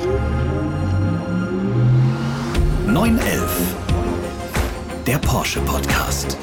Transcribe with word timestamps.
911. 0.00 0.16
Der 5.06 5.18
Porsche 5.18 5.60
Podcast. 5.60 6.38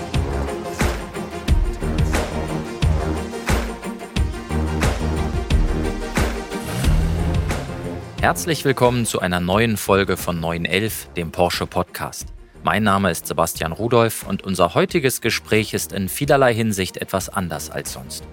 Herzlich 8.22 8.64
willkommen 8.64 9.08
zu 9.08 9.22
einer 9.22 9.40
neuen 9.40 9.78
Folge 9.78 10.18
von 10.18 10.40
911, 10.40 11.10
dem 11.16 11.32
Porsche 11.32 11.66
Podcast. 11.66 12.28
Mein 12.64 12.84
Name 12.84 13.10
ist 13.10 13.26
Sebastian 13.26 13.72
Rudolph 13.72 14.28
und 14.28 14.44
unser 14.44 14.76
heutiges 14.76 15.22
Gespräch 15.22 15.74
ist 15.74 15.94
in 15.94 16.10
vielerlei 16.10 16.54
Hinsicht 16.54 16.98
etwas 16.98 17.30
anders 17.30 17.72
als 17.72 17.94
sonst. 17.94 18.24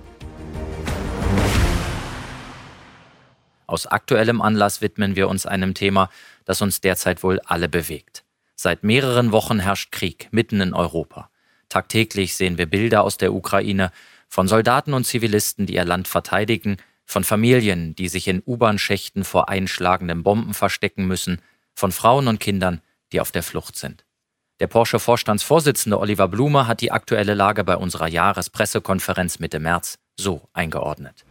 Aus 3.66 3.86
aktuellem 3.86 4.40
Anlass 4.40 4.80
widmen 4.80 5.16
wir 5.16 5.28
uns 5.28 5.46
einem 5.46 5.74
Thema, 5.74 6.10
das 6.44 6.62
uns 6.62 6.80
derzeit 6.80 7.22
wohl 7.22 7.40
alle 7.40 7.68
bewegt. 7.68 8.24
Seit 8.56 8.84
mehreren 8.84 9.32
Wochen 9.32 9.58
herrscht 9.58 9.92
Krieg 9.92 10.28
mitten 10.30 10.60
in 10.60 10.74
Europa. 10.74 11.30
Tagtäglich 11.68 12.36
sehen 12.36 12.58
wir 12.58 12.66
Bilder 12.66 13.02
aus 13.02 13.16
der 13.16 13.32
Ukraine 13.32 13.90
von 14.28 14.48
Soldaten 14.48 14.94
und 14.94 15.04
Zivilisten, 15.04 15.66
die 15.66 15.74
ihr 15.74 15.84
Land 15.84 16.08
verteidigen, 16.08 16.76
von 17.04 17.24
Familien, 17.24 17.94
die 17.94 18.08
sich 18.08 18.28
in 18.28 18.42
U-Bahn-Schächten 18.46 19.24
vor 19.24 19.48
einschlagenden 19.48 20.22
Bomben 20.22 20.54
verstecken 20.54 21.06
müssen, 21.06 21.40
von 21.74 21.92
Frauen 21.92 22.28
und 22.28 22.40
Kindern, 22.40 22.80
die 23.12 23.20
auf 23.20 23.32
der 23.32 23.42
Flucht 23.42 23.76
sind. 23.76 24.04
Der 24.60 24.68
Porsche-Vorstandsvorsitzende 24.68 25.98
Oliver 25.98 26.28
Blume 26.28 26.66
hat 26.66 26.80
die 26.80 26.92
aktuelle 26.92 27.34
Lage 27.34 27.64
bei 27.64 27.76
unserer 27.76 28.08
Jahrespressekonferenz 28.08 29.40
Mitte 29.40 29.58
März 29.58 29.98
so 30.16 30.48
eingeordnet. 30.52 31.24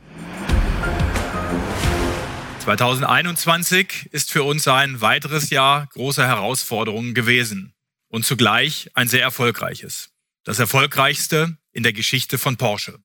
2021 2.63 4.07
ist 4.13 4.31
für 4.31 4.43
uns 4.43 4.69
ein 4.69 5.01
weiteres 5.01 5.49
Jahr 5.49 5.87
großer 5.87 6.25
Herausforderungen 6.25 7.13
gewesen 7.13 7.73
und 8.07 8.25
zugleich 8.25 8.89
ein 8.93 9.09
sehr 9.09 9.21
erfolgreiches. 9.21 10.11
Das 10.45 10.59
erfolgreichste 10.59 11.57
in 11.73 11.83
der 11.83 11.91
Geschichte 11.91 12.37
von 12.37 12.55
Porsche. 12.55 12.99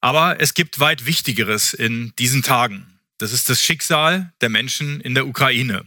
Aber 0.00 0.40
es 0.40 0.54
gibt 0.54 0.80
weit 0.80 1.06
Wichtigeres 1.06 1.72
in 1.72 2.12
diesen 2.18 2.42
Tagen. 2.42 2.98
Das 3.18 3.32
ist 3.32 3.48
das 3.48 3.62
Schicksal 3.62 4.32
der 4.40 4.48
Menschen 4.48 5.00
in 5.00 5.14
der 5.14 5.28
Ukraine. 5.28 5.84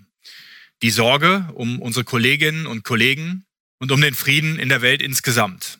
Die 0.81 0.91
Sorge 0.91 1.49
um 1.55 1.81
unsere 1.81 2.05
Kolleginnen 2.05 2.65
und 2.65 2.85
Kollegen 2.85 3.45
und 3.79 3.91
um 3.91 3.99
den 3.99 4.13
Frieden 4.13 4.57
in 4.57 4.69
der 4.69 4.81
Welt 4.81 5.01
insgesamt. 5.01 5.79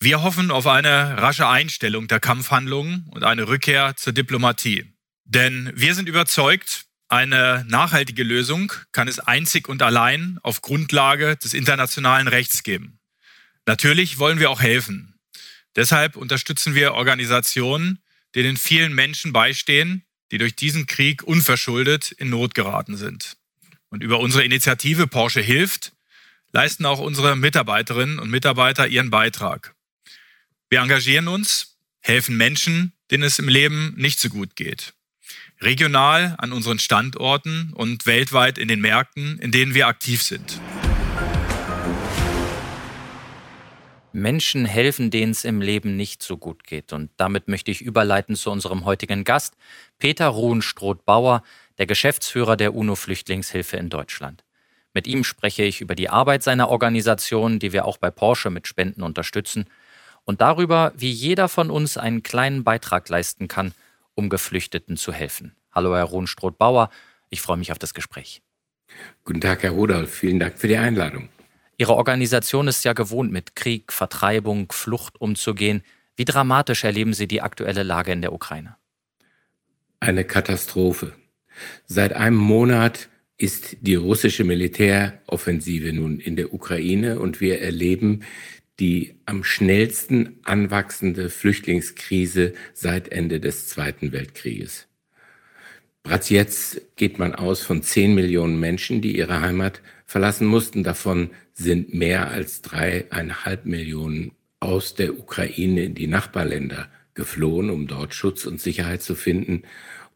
Wir 0.00 0.20
hoffen 0.22 0.50
auf 0.50 0.66
eine 0.66 1.16
rasche 1.22 1.46
Einstellung 1.46 2.08
der 2.08 2.18
Kampfhandlungen 2.18 3.06
und 3.12 3.22
eine 3.22 3.46
Rückkehr 3.46 3.94
zur 3.94 4.12
Diplomatie. 4.12 4.93
Denn 5.24 5.72
wir 5.74 5.94
sind 5.94 6.08
überzeugt, 6.08 6.84
eine 7.08 7.64
nachhaltige 7.68 8.22
Lösung 8.22 8.72
kann 8.92 9.08
es 9.08 9.18
einzig 9.18 9.68
und 9.68 9.82
allein 9.82 10.38
auf 10.42 10.62
Grundlage 10.62 11.36
des 11.36 11.54
internationalen 11.54 12.28
Rechts 12.28 12.62
geben. 12.62 12.98
Natürlich 13.66 14.18
wollen 14.18 14.38
wir 14.38 14.50
auch 14.50 14.60
helfen. 14.60 15.14
Deshalb 15.76 16.16
unterstützen 16.16 16.74
wir 16.74 16.94
Organisationen, 16.94 18.00
denen 18.34 18.56
vielen 18.56 18.94
Menschen 18.94 19.32
beistehen, 19.32 20.04
die 20.30 20.38
durch 20.38 20.56
diesen 20.56 20.86
Krieg 20.86 21.22
unverschuldet 21.22 22.12
in 22.12 22.30
Not 22.30 22.54
geraten 22.54 22.96
sind. 22.96 23.36
Und 23.90 24.02
über 24.02 24.18
unsere 24.18 24.44
Initiative 24.44 25.06
Porsche 25.06 25.40
hilft 25.40 25.92
leisten 26.52 26.86
auch 26.86 27.00
unsere 27.00 27.36
Mitarbeiterinnen 27.36 28.18
und 28.18 28.30
Mitarbeiter 28.30 28.86
ihren 28.86 29.10
Beitrag. 29.10 29.74
Wir 30.68 30.80
engagieren 30.80 31.28
uns, 31.28 31.76
helfen 32.00 32.36
Menschen, 32.36 32.92
denen 33.10 33.24
es 33.24 33.38
im 33.38 33.48
Leben 33.48 33.94
nicht 33.96 34.20
so 34.20 34.28
gut 34.28 34.54
geht 34.54 34.93
regional 35.64 36.34
an 36.38 36.52
unseren 36.52 36.78
Standorten 36.78 37.72
und 37.74 38.06
weltweit 38.06 38.58
in 38.58 38.68
den 38.68 38.80
Märkten, 38.80 39.38
in 39.38 39.50
denen 39.50 39.74
wir 39.74 39.88
aktiv 39.88 40.22
sind. 40.22 40.60
Menschen 44.12 44.64
helfen, 44.64 45.10
denen 45.10 45.32
es 45.32 45.44
im 45.44 45.60
Leben 45.60 45.96
nicht 45.96 46.22
so 46.22 46.36
gut 46.36 46.64
geht. 46.64 46.92
Und 46.92 47.10
damit 47.16 47.48
möchte 47.48 47.72
ich 47.72 47.82
überleiten 47.82 48.36
zu 48.36 48.50
unserem 48.50 48.84
heutigen 48.84 49.24
Gast, 49.24 49.54
Peter 49.98 50.28
Ruhenstroth-Bauer, 50.28 51.42
der 51.78 51.86
Geschäftsführer 51.86 52.56
der 52.56 52.74
UNO-Flüchtlingshilfe 52.74 53.76
in 53.76 53.88
Deutschland. 53.88 54.44
Mit 54.92 55.08
ihm 55.08 55.24
spreche 55.24 55.64
ich 55.64 55.80
über 55.80 55.96
die 55.96 56.10
Arbeit 56.10 56.44
seiner 56.44 56.68
Organisation, 56.68 57.58
die 57.58 57.72
wir 57.72 57.86
auch 57.86 57.96
bei 57.96 58.10
Porsche 58.10 58.50
mit 58.50 58.68
Spenden 58.68 59.02
unterstützen, 59.02 59.66
und 60.26 60.40
darüber, 60.40 60.92
wie 60.96 61.10
jeder 61.10 61.48
von 61.48 61.70
uns 61.70 61.98
einen 61.98 62.22
kleinen 62.22 62.64
Beitrag 62.64 63.08
leisten 63.08 63.46
kann, 63.48 63.74
um 64.14 64.28
Geflüchteten 64.28 64.96
zu 64.96 65.12
helfen. 65.12 65.56
Hallo, 65.72 65.94
Herr 65.94 66.04
Rohnstroth-Bauer. 66.04 66.90
Ich 67.30 67.40
freue 67.40 67.56
mich 67.56 67.72
auf 67.72 67.78
das 67.78 67.94
Gespräch. 67.94 68.42
Guten 69.24 69.40
Tag, 69.40 69.62
Herr 69.62 69.72
Rudolph. 69.72 70.12
Vielen 70.12 70.38
Dank 70.38 70.58
für 70.58 70.68
die 70.68 70.76
Einladung. 70.76 71.28
Ihre 71.76 71.94
Organisation 71.94 72.68
ist 72.68 72.84
ja 72.84 72.92
gewohnt, 72.92 73.32
mit 73.32 73.56
Krieg, 73.56 73.92
Vertreibung, 73.92 74.70
Flucht 74.70 75.20
umzugehen. 75.20 75.82
Wie 76.16 76.24
dramatisch 76.24 76.84
erleben 76.84 77.12
Sie 77.12 77.26
die 77.26 77.42
aktuelle 77.42 77.82
Lage 77.82 78.12
in 78.12 78.22
der 78.22 78.32
Ukraine? 78.32 78.76
Eine 79.98 80.24
Katastrophe. 80.24 81.12
Seit 81.86 82.12
einem 82.12 82.36
Monat 82.36 83.08
ist 83.36 83.78
die 83.80 83.96
russische 83.96 84.44
Militäroffensive 84.44 85.92
nun 85.92 86.20
in 86.20 86.36
der 86.36 86.54
Ukraine 86.54 87.18
und 87.18 87.40
wir 87.40 87.60
erleben 87.60 88.22
die 88.80 89.14
am 89.26 89.44
schnellsten 89.44 90.40
anwachsende 90.44 91.30
Flüchtlingskrise 91.30 92.54
seit 92.72 93.08
Ende 93.08 93.40
des 93.40 93.68
Zweiten 93.68 94.12
Weltkrieges. 94.12 94.88
Bereits 96.02 96.28
jetzt 96.28 96.96
geht 96.96 97.18
man 97.18 97.34
aus 97.34 97.62
von 97.62 97.82
10 97.82 98.14
Millionen 98.14 98.60
Menschen, 98.60 99.00
die 99.00 99.16
ihre 99.16 99.40
Heimat 99.40 99.80
verlassen 100.04 100.46
mussten. 100.46 100.84
Davon 100.84 101.30
sind 101.54 101.94
mehr 101.94 102.30
als 102.30 102.60
dreieinhalb 102.60 103.64
Millionen 103.64 104.32
aus 104.60 104.94
der 104.94 105.18
Ukraine 105.18 105.84
in 105.84 105.94
die 105.94 106.06
Nachbarländer 106.06 106.90
geflohen, 107.14 107.70
um 107.70 107.86
dort 107.86 108.12
Schutz 108.12 108.44
und 108.44 108.60
Sicherheit 108.60 109.02
zu 109.02 109.14
finden. 109.14 109.62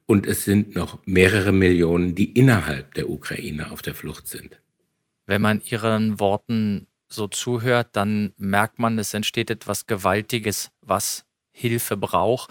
Und 0.04 0.26
es 0.26 0.44
sind 0.44 0.74
noch 0.74 0.98
mehrere 1.06 1.52
Millionen, 1.52 2.14
die 2.14 2.32
innerhalb 2.32 2.94
der 2.94 3.08
Ukraine 3.08 3.70
auf 3.70 3.80
der 3.80 3.94
Flucht 3.94 4.26
sind. 4.26 4.60
Wenn 5.26 5.42
man 5.42 5.62
Ihren 5.64 6.18
Worten 6.20 6.86
so 7.08 7.28
zuhört, 7.28 7.88
dann 7.92 8.32
merkt 8.36 8.78
man, 8.78 8.98
es 8.98 9.14
entsteht 9.14 9.50
etwas 9.50 9.86
Gewaltiges, 9.86 10.70
was 10.82 11.24
Hilfe 11.52 11.96
braucht. 11.96 12.50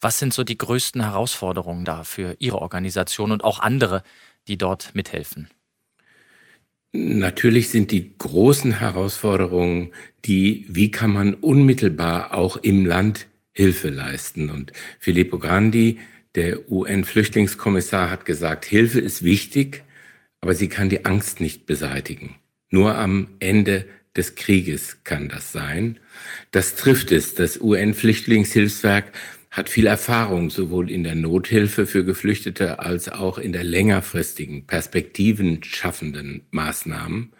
Was 0.00 0.18
sind 0.18 0.32
so 0.32 0.44
die 0.44 0.58
größten 0.58 1.02
Herausforderungen 1.02 1.84
da 1.84 2.04
für 2.04 2.36
Ihre 2.38 2.60
Organisation 2.60 3.32
und 3.32 3.44
auch 3.44 3.60
andere, 3.60 4.02
die 4.48 4.56
dort 4.56 4.94
mithelfen? 4.94 5.48
Natürlich 6.92 7.68
sind 7.68 7.92
die 7.92 8.16
großen 8.18 8.72
Herausforderungen 8.72 9.92
die, 10.24 10.66
wie 10.68 10.90
kann 10.90 11.12
man 11.12 11.34
unmittelbar 11.34 12.34
auch 12.34 12.56
im 12.56 12.84
Land 12.84 13.26
Hilfe 13.52 13.90
leisten. 13.90 14.50
Und 14.50 14.72
Filippo 14.98 15.38
Grandi, 15.38 15.98
der 16.34 16.70
UN-Flüchtlingskommissar, 16.70 18.10
hat 18.10 18.24
gesagt, 18.24 18.64
Hilfe 18.64 19.00
ist 19.00 19.22
wichtig, 19.22 19.84
aber 20.40 20.54
sie 20.54 20.68
kann 20.68 20.88
die 20.88 21.04
Angst 21.04 21.40
nicht 21.40 21.66
beseitigen. 21.66 22.36
Nur 22.70 22.96
am 22.96 23.28
Ende 23.40 23.84
des 24.16 24.34
Krieges 24.34 25.04
kann 25.04 25.28
das 25.28 25.52
sein. 25.52 25.98
Das 26.50 26.76
trifft 26.76 27.12
es. 27.12 27.34
Das 27.34 27.60
UN-Flüchtlingshilfswerk 27.60 29.12
hat 29.50 29.68
viel 29.68 29.86
Erfahrung 29.86 30.50
sowohl 30.50 30.90
in 30.90 31.02
der 31.02 31.16
Nothilfe 31.16 31.86
für 31.86 32.04
Geflüchtete 32.04 32.78
als 32.78 33.08
auch 33.08 33.36
in 33.38 33.52
der 33.52 33.64
längerfristigen, 33.64 34.66
perspektiven 34.66 35.62
schaffenden 35.64 36.42
Maßnahmen. 36.50 37.32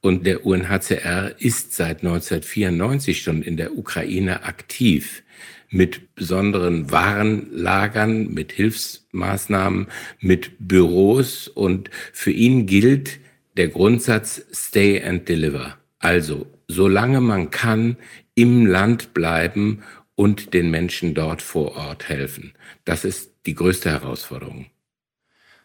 Und 0.00 0.24
der 0.26 0.46
UNHCR 0.46 1.34
ist 1.40 1.74
seit 1.74 1.98
1994 2.04 3.22
schon 3.22 3.42
in 3.42 3.56
der 3.56 3.76
Ukraine 3.76 4.44
aktiv 4.44 5.24
mit 5.70 6.14
besonderen 6.14 6.90
Warenlagern, 6.90 8.32
mit 8.32 8.52
Hilfsmaßnahmen, 8.52 9.88
mit 10.20 10.52
Büros. 10.60 11.48
Und 11.48 11.90
für 12.12 12.30
ihn 12.30 12.66
gilt, 12.66 13.18
der 13.58 13.68
Grundsatz 13.68 14.42
Stay 14.52 15.02
and 15.02 15.28
Deliver. 15.28 15.76
Also, 15.98 16.46
solange 16.68 17.20
man 17.20 17.50
kann, 17.50 17.96
im 18.34 18.66
Land 18.66 19.12
bleiben 19.14 19.82
und 20.14 20.54
den 20.54 20.70
Menschen 20.70 21.14
dort 21.14 21.42
vor 21.42 21.76
Ort 21.76 22.08
helfen. 22.08 22.54
Das 22.84 23.04
ist 23.04 23.32
die 23.46 23.54
größte 23.54 23.90
Herausforderung. 23.90 24.66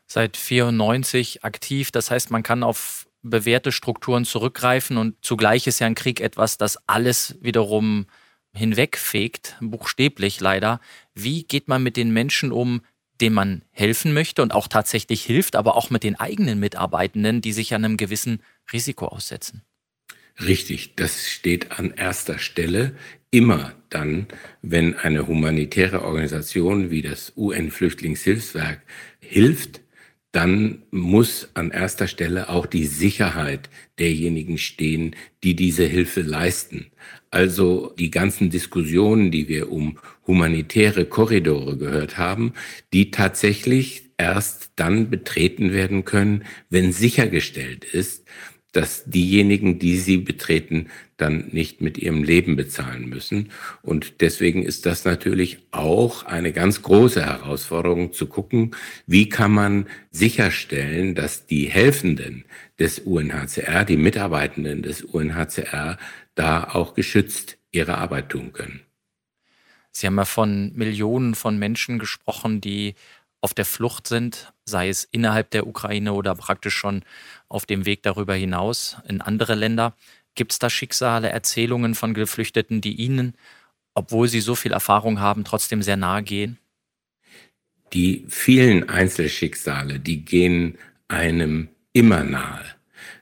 Seit 0.07 0.37
94 0.37 1.43
aktiv, 1.43 1.91
das 1.91 2.11
heißt, 2.11 2.31
man 2.31 2.43
kann 2.43 2.63
auf 2.63 3.07
bewährte 3.21 3.71
Strukturen 3.71 4.25
zurückgreifen 4.25 4.97
und 4.97 5.15
zugleich 5.21 5.65
ist 5.67 5.79
ja 5.79 5.87
ein 5.87 5.95
Krieg 5.95 6.19
etwas, 6.19 6.57
das 6.57 6.77
alles 6.87 7.37
wiederum 7.41 8.07
hinwegfegt, 8.53 9.55
buchstäblich 9.61 10.39
leider. 10.39 10.79
Wie 11.13 11.43
geht 11.43 11.67
man 11.67 11.81
mit 11.81 11.95
den 11.95 12.11
Menschen 12.11 12.51
um, 12.51 12.81
dem 13.23 13.33
man 13.33 13.61
helfen 13.71 14.13
möchte 14.13 14.41
und 14.41 14.53
auch 14.53 14.67
tatsächlich 14.67 15.23
hilft, 15.23 15.55
aber 15.55 15.77
auch 15.77 15.89
mit 15.89 16.03
den 16.03 16.19
eigenen 16.19 16.59
Mitarbeitenden, 16.59 17.39
die 17.39 17.53
sich 17.53 17.73
einem 17.73 17.95
gewissen 17.95 18.41
Risiko 18.73 19.07
aussetzen. 19.07 19.61
Richtig, 20.45 20.95
das 20.97 21.29
steht 21.29 21.71
an 21.71 21.91
erster 21.91 22.37
Stelle. 22.37 22.97
Immer 23.31 23.73
dann, 23.89 24.27
wenn 24.61 24.97
eine 24.97 25.25
humanitäre 25.25 26.03
Organisation 26.03 26.91
wie 26.91 27.01
das 27.01 27.31
UN-Flüchtlingshilfswerk 27.37 28.81
hilft, 29.19 29.79
dann 30.33 30.83
muss 30.91 31.49
an 31.53 31.71
erster 31.71 32.07
Stelle 32.07 32.49
auch 32.49 32.65
die 32.65 32.87
Sicherheit 32.87 33.69
derjenigen 33.99 34.57
stehen, 34.57 35.15
die 35.43 35.55
diese 35.55 35.85
Hilfe 35.85 36.21
leisten. 36.21 36.91
Also 37.33 37.95
die 37.97 38.11
ganzen 38.11 38.51
Diskussionen, 38.51 39.31
die 39.31 39.47
wir 39.47 39.71
um 39.71 39.97
humanitäre 40.27 41.05
Korridore 41.05 41.77
gehört 41.77 42.19
haben, 42.19 42.53
die 42.93 43.09
tatsächlich 43.09 44.11
erst 44.19 44.73
dann 44.75 45.09
betreten 45.09 45.73
werden 45.73 46.05
können, 46.05 46.43
wenn 46.69 46.91
sichergestellt 46.91 47.85
ist, 47.85 48.27
dass 48.73 49.05
diejenigen, 49.05 49.79
die 49.79 49.97
sie 49.97 50.17
betreten, 50.17 50.89
dann 51.15 51.47
nicht 51.51 51.79
mit 51.79 51.97
ihrem 51.97 52.23
Leben 52.23 52.55
bezahlen 52.55 53.07
müssen. 53.07 53.51
Und 53.81 54.19
deswegen 54.21 54.63
ist 54.63 54.85
das 54.85 55.05
natürlich 55.05 55.59
auch 55.71 56.23
eine 56.23 56.51
ganz 56.51 56.81
große 56.81 57.23
Herausforderung 57.23 58.13
zu 58.13 58.27
gucken, 58.27 58.75
wie 59.07 59.29
kann 59.29 59.51
man 59.51 59.85
sicherstellen, 60.11 61.15
dass 61.15 61.45
die 61.45 61.69
Helfenden 61.69 62.45
des 62.79 62.99
UNHCR, 62.99 63.85
die 63.85 63.97
Mitarbeitenden 63.97 64.81
des 64.81 65.03
UNHCR, 65.03 65.97
da 66.35 66.63
auch 66.63 66.95
geschützt 66.95 67.57
ihre 67.71 67.99
Arbeit 67.99 68.29
tun 68.29 68.53
können. 68.53 68.81
Sie 69.91 70.07
haben 70.07 70.17
ja 70.17 70.25
von 70.25 70.73
Millionen 70.73 71.35
von 71.35 71.59
Menschen 71.59 71.99
gesprochen, 71.99 72.59
die 72.59 72.95
auf 73.43 73.53
der 73.53 73.65
Flucht 73.65 74.07
sind, 74.07 74.53
sei 74.63 74.87
es 74.87 75.03
innerhalb 75.03 75.51
der 75.51 75.67
Ukraine 75.67 76.13
oder 76.13 76.33
praktisch 76.33 76.75
schon 76.75 77.03
auf 77.49 77.65
dem 77.65 77.85
Weg 77.85 78.01
darüber 78.01 78.33
hinaus 78.33 78.97
in 79.07 79.19
andere 79.19 79.55
Länder. 79.55 79.95
Gibt 80.33 80.53
es 80.53 80.59
da 80.59 80.69
Schicksale, 80.69 81.29
Erzählungen 81.29 81.93
von 81.93 82.13
Geflüchteten, 82.13 82.79
die 82.79 82.95
Ihnen, 82.95 83.35
obwohl 83.93 84.29
Sie 84.29 84.39
so 84.39 84.55
viel 84.55 84.71
Erfahrung 84.71 85.19
haben, 85.19 85.43
trotzdem 85.43 85.81
sehr 85.81 85.97
nahe 85.97 86.23
gehen? 86.23 86.57
Die 87.91 88.25
vielen 88.29 88.87
Einzelschicksale, 88.87 89.99
die 89.99 90.23
gehen 90.23 90.77
einem 91.09 91.67
immer 91.91 92.23
nahe. 92.23 92.63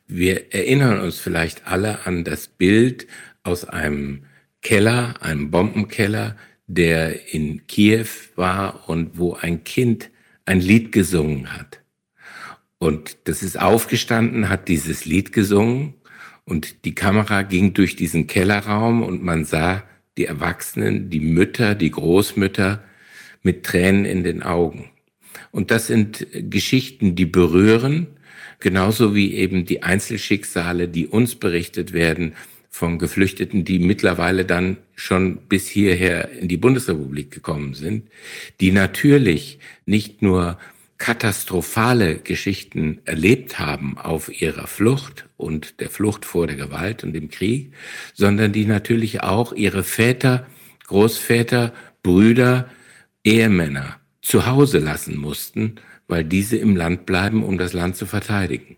Wir 0.08 0.54
erinnern 0.54 1.02
uns 1.02 1.20
vielleicht 1.20 1.68
alle 1.68 2.06
an 2.06 2.24
das 2.24 2.48
Bild 2.48 3.08
aus 3.42 3.66
einem 3.66 4.26
Keller, 4.62 5.16
einem 5.22 5.50
Bombenkeller, 5.50 6.38
der 6.74 7.34
in 7.34 7.68
Kiew 7.68 8.08
war 8.36 8.88
und 8.88 9.18
wo 9.18 9.34
ein 9.34 9.64
Kind 9.64 10.10
ein 10.46 10.62
Lied 10.62 10.92
gesungen 10.92 11.54
hat. 11.54 11.82
Und 12.78 13.18
das 13.26 13.44
ist 13.44 13.60
aufgestanden, 13.60 14.50
hat 14.50 14.68
dieses 14.68 15.06
Lied 15.06 15.34
gesungen 15.34 15.96
und 16.46 16.86
die 16.86 16.96
Kamera 16.96 17.44
ging 17.44 17.74
durch 17.74 17.96
diesen 17.96 18.26
Kellerraum 18.28 19.04
und 19.04 19.24
man 19.24 19.46
sah 19.46 19.84
die 20.18 20.26
Erwachsenen, 20.26 21.10
die 21.10 21.20
Mütter, 21.20 21.76
die 21.76 21.92
Großmütter 21.92 22.84
mit 23.44 23.66
Tränen 23.66 24.06
in 24.06 24.24
den 24.24 24.42
Augen. 24.42 24.90
Und 25.52 25.72
das 25.72 25.88
sind 25.88 26.26
Geschichten, 26.32 27.16
die 27.16 27.26
berühren, 27.26 28.08
genauso 28.60 29.14
wie 29.14 29.34
eben 29.34 29.66
die 29.66 29.84
Einzelschicksale, 29.84 30.88
die 30.88 31.08
uns 31.08 31.36
berichtet 31.36 31.94
werden 31.94 32.34
von 32.72 32.98
Geflüchteten, 32.98 33.66
die 33.66 33.80
mittlerweile 33.80 34.46
dann 34.46 34.78
schon 34.96 35.38
bis 35.48 35.68
hierher 35.68 36.32
in 36.32 36.48
die 36.48 36.58
Bundesrepublik 36.58 37.30
gekommen 37.30 37.74
sind, 37.74 38.08
die 38.62 38.72
natürlich 38.72 39.60
nicht 39.86 40.22
nur 40.22 40.58
katastrophale 40.98 42.16
Geschichten 42.18 43.00
erlebt 43.06 43.60
haben 43.60 43.98
auf 43.98 44.42
ihrer 44.42 44.68
Flucht 44.68 45.28
und 45.36 45.80
der 45.82 45.90
Flucht 45.90 46.26
vor 46.26 46.48
der 46.48 46.56
Gewalt 46.56 47.04
und 47.04 47.14
dem 47.14 47.30
Krieg, 47.30 47.74
sondern 48.14 48.54
die 48.54 48.66
natürlich 48.66 49.22
auch 49.22 49.52
ihre 49.52 49.84
Väter, 49.84 50.48
Großväter, 50.88 51.74
Brüder, 52.04 52.70
Ehemänner 53.24 54.00
zu 54.22 54.46
Hause 54.46 54.80
lassen 54.80 55.18
mussten, 55.18 55.76
weil 56.08 56.24
diese 56.24 56.58
im 56.58 56.76
Land 56.76 57.06
bleiben, 57.06 57.44
um 57.44 57.58
das 57.58 57.74
Land 57.74 57.96
zu 57.96 58.06
verteidigen. 58.06 58.78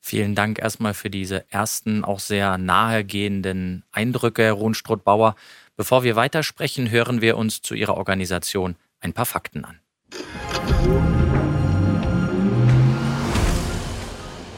Vielen 0.00 0.34
Dank 0.34 0.58
erstmal 0.58 0.94
für 0.94 1.10
diese 1.10 1.50
ersten, 1.50 2.04
auch 2.04 2.20
sehr 2.20 2.58
nahegehenden 2.58 3.84
Eindrücke, 3.92 4.42
Herr 4.42 4.54
Ruhnstruth-Bauer. 4.54 5.36
Bevor 5.76 6.02
wir 6.02 6.16
weitersprechen, 6.16 6.90
hören 6.90 7.20
wir 7.20 7.36
uns 7.36 7.62
zu 7.62 7.74
Ihrer 7.74 7.96
Organisation 7.96 8.76
ein 9.00 9.12
paar 9.12 9.26
Fakten 9.26 9.64
an. 9.64 9.80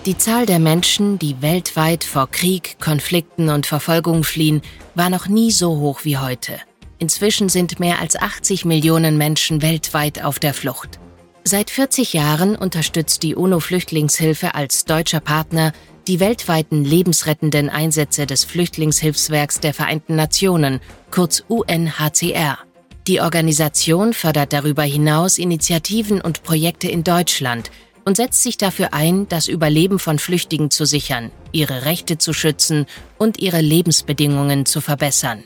Die 0.07 0.19
Zahl 0.19 0.47
der 0.47 0.59
Menschen, 0.59 1.21
die 1.21 1.43
weltweit 1.43 2.03
vor 2.03 2.29
Krieg, 2.29 2.77
Konflikten 2.81 3.49
und 3.49 3.67
Verfolgung 3.67 4.25
fliehen, 4.25 4.61
war 4.97 5.11
noch 5.11 5.29
nie 5.29 5.53
so 5.53 5.79
hoch 5.79 6.01
wie 6.05 6.19
heute. 6.19 6.59
Inzwischen 6.99 7.49
sind 7.49 7.79
mehr 7.79 8.01
als 8.01 8.17
80 8.17 8.65
Millionen 8.65 9.17
Menschen 9.17 9.63
weltweit 9.63 10.25
auf 10.25 10.41
der 10.41 10.55
Flucht. 10.55 10.99
Seit 11.45 11.71
40 11.71 12.13
Jahren 12.13 12.55
unterstützt 12.55 13.23
die 13.25 13.35
UNO-Flüchtlingshilfe 13.35 14.55
als 14.55 14.85
deutscher 14.85 15.21
Partner 15.21 15.73
die 16.07 16.21
weltweiten 16.21 16.85
lebensrettenden 16.85 17.69
Einsätze 17.69 18.27
des 18.27 18.45
Flüchtlingshilfswerks 18.45 19.61
der 19.61 19.75
Vereinten 19.75 20.17
Nationen, 20.17 20.81
kurz 21.11 21.45
UNHCR. 21.49 22.59
Die 23.09 23.21
Organisation 23.21 24.13
fördert 24.13 24.53
darüber 24.53 24.85
hinaus 24.85 25.39
Initiativen 25.39 26.21
und 26.21 26.45
Projekte 26.45 26.89
in 26.89 27.03
Deutschland 27.03 27.71
und 28.05 28.17
setzt 28.17 28.43
sich 28.43 28.57
dafür 28.57 28.95
ein, 28.95 29.29
das 29.29 29.49
Überleben 29.49 29.99
von 29.99 30.19
Flüchtigen 30.19 30.71
zu 30.71 30.85
sichern, 30.85 31.31
ihre 31.51 31.85
Rechte 31.85 32.19
zu 32.19 32.33
schützen 32.33 32.87
und 33.19 33.39
ihre 33.41 33.61
Lebensbedingungen 33.61 34.67
zu 34.67 34.81
verbessern. 34.81 35.45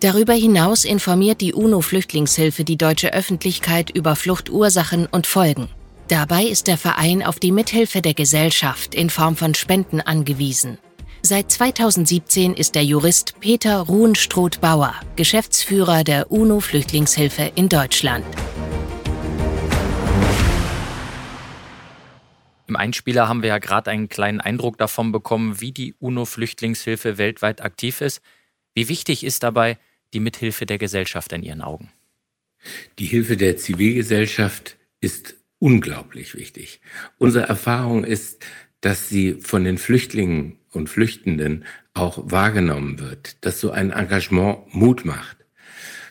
Darüber 0.00 0.34
hinaus 0.34 0.84
informiert 0.84 1.40
die 1.40 1.54
UNO-Flüchtlingshilfe 1.54 2.64
die 2.64 2.76
deutsche 2.76 3.14
Öffentlichkeit 3.14 3.88
über 3.88 4.14
Fluchtursachen 4.14 5.06
und 5.06 5.26
Folgen. 5.26 5.68
Dabei 6.08 6.44
ist 6.44 6.66
der 6.66 6.76
Verein 6.76 7.22
auf 7.24 7.40
die 7.40 7.50
Mithilfe 7.50 8.02
der 8.02 8.12
Gesellschaft 8.12 8.94
in 8.94 9.08
Form 9.08 9.36
von 9.36 9.54
Spenden 9.54 10.02
angewiesen. 10.02 10.76
Seit 11.22 11.50
2017 11.50 12.52
ist 12.52 12.74
der 12.74 12.84
Jurist 12.84 13.40
Peter 13.40 13.80
Ruhenstroth-Bauer 13.80 14.94
Geschäftsführer 15.16 16.04
der 16.04 16.30
UNO-Flüchtlingshilfe 16.30 17.50
in 17.54 17.70
Deutschland. 17.70 18.26
Im 22.68 22.76
Einspieler 22.76 23.28
haben 23.28 23.42
wir 23.42 23.48
ja 23.48 23.58
gerade 23.58 23.90
einen 23.90 24.08
kleinen 24.08 24.40
Eindruck 24.40 24.76
davon 24.76 25.10
bekommen, 25.10 25.60
wie 25.60 25.72
die 25.72 25.94
UNO-Flüchtlingshilfe 26.00 27.16
weltweit 27.16 27.62
aktiv 27.62 28.00
ist. 28.02 28.20
Wie 28.76 28.90
wichtig 28.90 29.24
ist 29.24 29.42
dabei 29.42 29.78
die 30.12 30.20
Mithilfe 30.20 30.66
der 30.66 30.76
Gesellschaft 30.76 31.32
in 31.32 31.42
Ihren 31.42 31.62
Augen? 31.62 31.90
Die 32.98 33.06
Hilfe 33.06 33.38
der 33.38 33.56
Zivilgesellschaft 33.56 34.76
ist 35.00 35.34
unglaublich 35.58 36.34
wichtig. 36.34 36.82
Unsere 37.16 37.46
Erfahrung 37.46 38.04
ist, 38.04 38.44
dass 38.82 39.08
sie 39.08 39.38
von 39.40 39.64
den 39.64 39.78
Flüchtlingen 39.78 40.58
und 40.72 40.90
Flüchtenden 40.90 41.64
auch 41.94 42.18
wahrgenommen 42.30 42.98
wird, 42.98 43.42
dass 43.46 43.60
so 43.60 43.70
ein 43.70 43.92
Engagement 43.92 44.74
Mut 44.74 45.06
macht. 45.06 45.38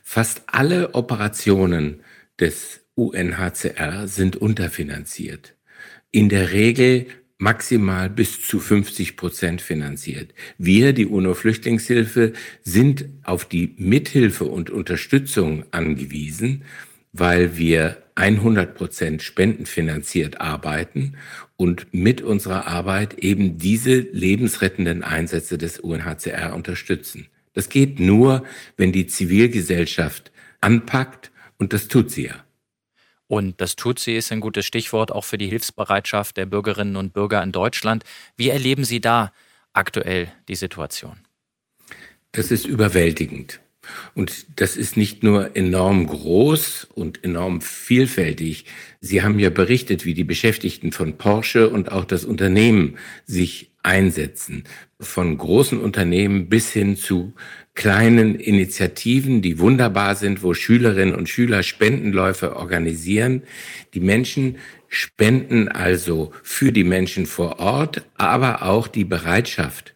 Fast 0.01 0.41
alle 0.48 0.95
Operationen 0.95 2.01
des 2.39 2.81
UNHCR 2.95 4.07
sind 4.07 4.38
unterfinanziert. 4.38 5.55
In 6.10 6.29
der 6.29 6.51
Regel 6.51 7.05
maximal 7.38 8.10
bis 8.10 8.42
zu 8.48 8.60
50 8.60 9.18
Prozent 9.18 9.62
finanziert. 9.62 10.34
Wir, 10.58 10.94
die 10.94 11.06
UNO-Flüchtlingshilfe, 11.06 12.34
sind 12.63 13.06
auf 13.24 13.46
die 13.46 13.75
Mithilfe 13.77 14.46
und 14.46 14.70
Unterstützung 14.70 15.65
angewiesen, 15.72 16.63
weil 17.12 17.58
wir 17.58 17.98
100 18.15 18.75
Prozent 18.75 19.22
spendenfinanziert 19.22 20.39
arbeiten 20.39 21.15
und 21.58 21.94
mit 21.94 22.22
unserer 22.22 22.68
Arbeit 22.68 23.15
eben 23.20 23.58
diese 23.58 23.96
lebensrettenden 23.96 25.04
Einsätze 25.04 25.58
des 25.58 25.80
UNHCR 25.80 26.56
unterstützen. 26.56 27.27
Das 27.54 27.70
geht 27.70 28.00
nur, 28.00 28.46
wenn 28.77 28.92
die 28.92 29.08
Zivilgesellschaft 29.08 30.32
anpackt 30.62 31.32
und 31.58 31.74
das 31.74 31.88
tut 31.88 32.12
sie 32.12 32.25
ja. 32.25 32.45
Und 33.27 33.60
das 33.60 33.75
tut 33.75 34.00
sie, 34.00 34.15
ist 34.15 34.32
ein 34.32 34.39
gutes 34.39 34.65
Stichwort 34.65 35.12
auch 35.12 35.24
für 35.24 35.38
die 35.38 35.48
Hilfsbereitschaft 35.48 36.38
der 36.38 36.46
Bürgerinnen 36.46 36.96
und 36.96 37.13
Bürger 37.13 37.41
in 37.41 37.51
Deutschland. 37.51 38.03
Wie 38.38 38.50
erleben 38.50 38.86
Sie 38.86 39.01
da 39.01 39.32
aktuell 39.74 40.32
die 40.48 40.55
Situation? 40.55 41.17
Das 42.32 42.51
ist 42.51 42.65
überwältigend. 42.65 43.62
Und 44.13 44.60
das 44.60 44.77
ist 44.77 44.98
nicht 44.98 45.24
nur 45.24 45.55
enorm 45.55 46.08
groß 46.08 46.88
und 46.96 47.24
enorm 47.24 47.62
vielfältig. 47.62 48.65
Sie 49.00 49.22
haben 49.22 49.39
ja 49.39 49.50
berichtet, 49.50 50.05
wie 50.05 50.13
die 50.13 50.24
Beschäftigten 50.24 50.91
von 50.91 51.17
Porsche 51.17 51.70
und 51.70 51.91
auch 51.91 52.05
das 52.05 52.25
Unternehmen 52.25 52.98
sich 53.25 53.72
einsetzen. 53.84 54.63
Von 55.00 55.38
großen 55.38 55.79
Unternehmen 55.79 56.50
bis 56.50 56.72
hin 56.72 56.98
zu 56.98 57.34
kleinen 57.75 58.36
Initiativen, 58.36 59.41
die 59.41 59.60
wunderbar 59.60 60.15
sind, 60.15 60.41
wo 60.41 60.53
Schülerinnen 60.53 61.13
und 61.13 61.29
Schüler 61.29 61.62
Spendenläufe 61.62 62.55
organisieren. 62.55 63.44
Die 63.94 64.00
Menschen 64.00 64.58
spenden 64.88 65.67
also 65.67 66.32
für 66.41 66.72
die 66.72 66.86
Menschen 66.86 67.25
vor 67.25 67.60
Ort, 67.60 68.05
aber 68.15 68.63
auch 68.63 68.88
die 68.88 69.03
Bereitschaft 69.03 69.94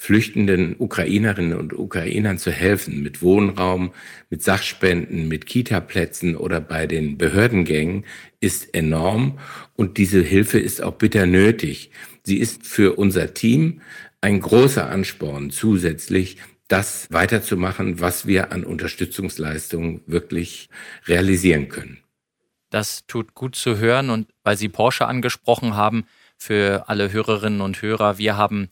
flüchtenden 0.00 0.76
Ukrainerinnen 0.78 1.58
und 1.58 1.76
Ukrainern 1.76 2.38
zu 2.38 2.52
helfen, 2.52 3.02
mit 3.02 3.20
Wohnraum, 3.20 3.92
mit 4.30 4.42
Sachspenden, 4.44 5.26
mit 5.26 5.44
Kitaplätzen 5.44 6.36
oder 6.36 6.60
bei 6.60 6.86
den 6.86 7.18
Behördengängen, 7.18 8.04
ist 8.40 8.74
enorm 8.74 9.40
und 9.74 9.98
diese 9.98 10.22
Hilfe 10.22 10.60
ist 10.60 10.82
auch 10.82 10.94
bitter 10.94 11.26
nötig. 11.26 11.90
Sie 12.22 12.38
ist 12.38 12.64
für 12.64 12.94
unser 12.96 13.34
Team 13.34 13.80
ein 14.20 14.40
großer 14.40 14.88
Ansporn 14.88 15.50
zusätzlich, 15.50 16.38
das 16.68 17.10
weiterzumachen, 17.10 18.00
was 18.00 18.26
wir 18.26 18.52
an 18.52 18.64
Unterstützungsleistungen 18.64 20.02
wirklich 20.06 20.68
realisieren 21.06 21.68
können. 21.68 21.98
Das 22.70 23.06
tut 23.06 23.34
gut 23.34 23.56
zu 23.56 23.78
hören 23.78 24.10
und 24.10 24.28
weil 24.44 24.58
Sie 24.58 24.68
Porsche 24.68 25.06
angesprochen 25.06 25.74
haben, 25.74 26.04
für 26.38 26.88
alle 26.88 27.10
Hörerinnen 27.12 27.60
und 27.60 27.82
Hörer, 27.82 28.18
wir 28.18 28.36
haben 28.36 28.68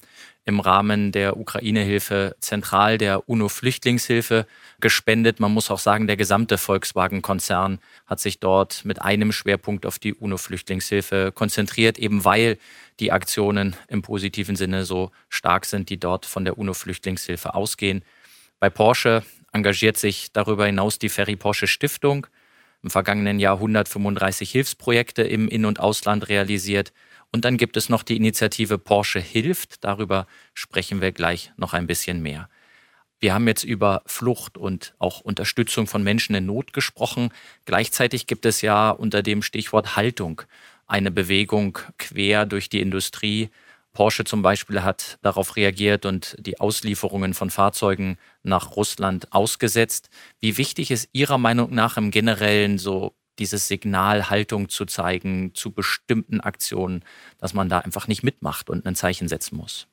im 0.47 0.61
Rahmen 0.61 1.11
der 1.11 1.37
Ukraine-Hilfe 1.37 2.37
zentral 2.39 2.99
der 2.99 3.29
UNO-Flüchtlingshilfe 3.29 4.47
gespendet. 4.81 5.41
Man 5.41 5.53
muss 5.53 5.73
auch 5.73 5.81
sagen, 5.81 6.07
der 6.07 6.17
gesamte 6.17 6.57
Volkswagen-Konzern 6.57 7.81
hat 8.07 8.21
sich 8.21 8.39
dort 8.39 8.85
mit 8.85 9.03
einem 9.03 9.33
Schwerpunkt 9.33 9.85
auf 9.85 9.99
die 9.99 10.15
UNO-Flüchtlingshilfe 10.15 11.33
konzentriert, 11.33 11.99
eben 11.99 12.25
weil 12.25 12.59
die 13.01 13.11
Aktionen 13.11 13.75
im 13.89 14.03
positiven 14.03 14.55
Sinne 14.55 14.85
so 14.85 15.11
stark 15.29 15.65
sind, 15.65 15.91
die 15.91 15.99
dort 15.99 16.27
von 16.27 16.45
der 16.45 16.57
UNO-Flüchtlingshilfe 16.59 17.55
ausgehen. 17.57 18.05
Bei 18.61 18.71
Porsche 18.71 19.25
engagiert 19.53 19.97
sich 19.97 20.33
darüber 20.33 20.67
hinaus 20.67 21.01
die 21.01 21.09
Ferry 21.09 21.35
Porsche 21.35 21.67
Stiftung. 21.67 22.29
Im 22.85 22.91
vergangenen 22.91 23.41
Jahr 23.41 23.57
135 23.57 24.49
Hilfsprojekte 24.53 25.23
im 25.23 25.49
In- 25.49 25.65
und 25.65 25.81
Ausland 25.81 26.29
realisiert 26.29 26.93
und 27.33 27.45
dann 27.45 27.57
gibt 27.57 27.77
es 27.77 27.89
noch 27.89 28.03
die 28.03 28.17
Initiative 28.17 28.79
Porsche 28.79 29.21
hilft. 29.21 29.85
Darüber 29.85 30.27
sprechen 30.55 31.01
wir 31.01 31.13
gleich 31.13 31.53
noch 31.57 31.73
ein 31.73 31.87
bisschen 31.87 32.23
mehr. 32.23 32.49
Wir 33.19 33.33
haben 33.33 33.49
jetzt 33.49 33.65
über 33.65 34.03
Flucht 34.07 34.59
und 34.59 34.95
auch 34.99 35.21
Unterstützung 35.21 35.87
von 35.87 36.03
Menschen 36.03 36.35
in 36.35 36.47
Not 36.47 36.73
gesprochen. 36.73 37.31
Gleichzeitig 37.65 38.27
gibt 38.27 38.45
es 38.45 38.61
ja 38.61 38.91
unter 38.91 39.23
dem 39.23 39.43
Stichwort 39.43 39.97
Haltung 39.97 40.43
eine 40.87 41.11
Bewegung 41.11 41.79
quer 41.99 42.47
durch 42.47 42.69
die 42.69 42.81
Industrie. 42.81 43.51
Porsche 43.95 44.25
zum 44.25 44.43
Beispiel 44.43 44.83
hat 44.83 45.19
darauf 45.23 45.57
reagiert 45.57 46.05
und 46.05 46.37
die 46.39 46.61
Auslieferungen 46.61 47.33
von 47.33 47.49
Fahrzeugen 47.49 48.19
nach 48.43 48.77
Russland 48.77 49.33
ausgesetzt. 49.33 50.11
Wie 50.39 50.59
wichtig 50.59 50.91
ist 50.91 51.09
Ihrer 51.13 51.39
Meinung 51.39 51.75
nach 51.75 51.97
im 51.97 52.11
Generellen 52.11 52.77
so 52.77 53.15
dieses 53.39 53.69
Signal 53.69 54.31
Haltung 54.31 54.69
zu 54.69 54.85
zeigen 54.85 55.53
zu 55.55 55.71
bestimmten 55.71 56.41
Aktionen, 56.41 57.05
dass 57.39 57.55
man 57.55 57.69
da 57.69 57.79
einfach 57.79 58.09
nicht 58.09 58.23
mitmacht 58.23 58.71
und 58.71 58.87
ein 58.87 58.95
Zeichen 58.95 59.29
setzen 59.29 59.57
muss. 59.57 59.87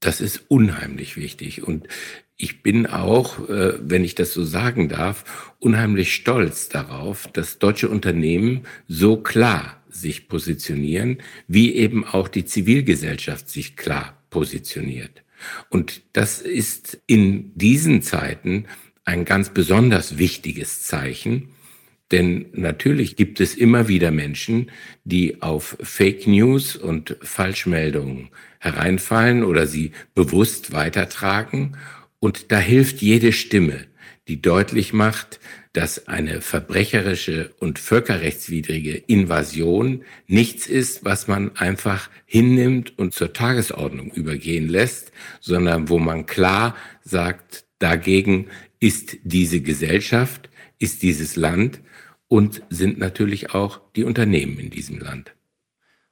Das 0.00 0.20
ist 0.20 0.44
unheimlich 0.48 1.16
wichtig. 1.16 1.62
Und 1.62 1.88
ich 2.36 2.62
bin 2.62 2.86
auch, 2.86 3.48
äh, 3.48 3.78
wenn 3.80 4.04
ich 4.04 4.14
das 4.14 4.32
so 4.32 4.44
sagen 4.44 4.88
darf, 4.88 5.54
unheimlich 5.58 6.14
stolz 6.14 6.68
darauf, 6.68 7.28
dass 7.32 7.58
deutsche 7.58 7.88
Unternehmen 7.88 8.66
so 8.88 9.16
klar 9.16 9.82
sich 9.88 10.28
positionieren, 10.28 11.18
wie 11.48 11.74
eben 11.74 12.04
auch 12.04 12.28
die 12.28 12.44
Zivilgesellschaft 12.44 13.48
sich 13.48 13.76
klar 13.76 14.22
positioniert. 14.28 15.22
Und 15.70 16.02
das 16.12 16.40
ist 16.40 16.98
in 17.06 17.56
diesen 17.56 18.02
Zeiten 18.02 18.66
ein 19.04 19.24
ganz 19.24 19.50
besonders 19.50 20.18
wichtiges 20.18 20.82
Zeichen, 20.82 21.48
denn 22.12 22.46
natürlich 22.52 23.16
gibt 23.16 23.40
es 23.40 23.54
immer 23.54 23.88
wieder 23.88 24.10
Menschen, 24.10 24.70
die 25.04 25.42
auf 25.42 25.76
Fake 25.80 26.26
News 26.26 26.76
und 26.76 27.16
Falschmeldungen 27.20 28.30
hereinfallen 28.60 29.42
oder 29.42 29.66
sie 29.66 29.92
bewusst 30.14 30.72
weitertragen. 30.72 31.76
Und 32.20 32.52
da 32.52 32.58
hilft 32.58 33.02
jede 33.02 33.32
Stimme, 33.32 33.86
die 34.28 34.40
deutlich 34.40 34.92
macht, 34.92 35.40
dass 35.72 36.08
eine 36.08 36.40
verbrecherische 36.40 37.54
und 37.58 37.78
völkerrechtswidrige 37.78 38.94
Invasion 38.94 40.04
nichts 40.26 40.68
ist, 40.68 41.04
was 41.04 41.28
man 41.28 41.54
einfach 41.56 42.08
hinnimmt 42.24 42.98
und 42.98 43.14
zur 43.14 43.32
Tagesordnung 43.32 44.10
übergehen 44.10 44.68
lässt, 44.68 45.12
sondern 45.40 45.88
wo 45.88 45.98
man 45.98 46.24
klar 46.24 46.76
sagt, 47.04 47.64
dagegen 47.78 48.46
ist 48.80 49.18
diese 49.22 49.60
Gesellschaft, 49.60 50.48
ist 50.78 51.02
dieses 51.02 51.36
Land 51.36 51.80
und 52.28 52.62
sind 52.70 52.98
natürlich 52.98 53.54
auch 53.54 53.80
die 53.94 54.04
Unternehmen 54.04 54.58
in 54.58 54.70
diesem 54.70 54.98
Land. 54.98 55.34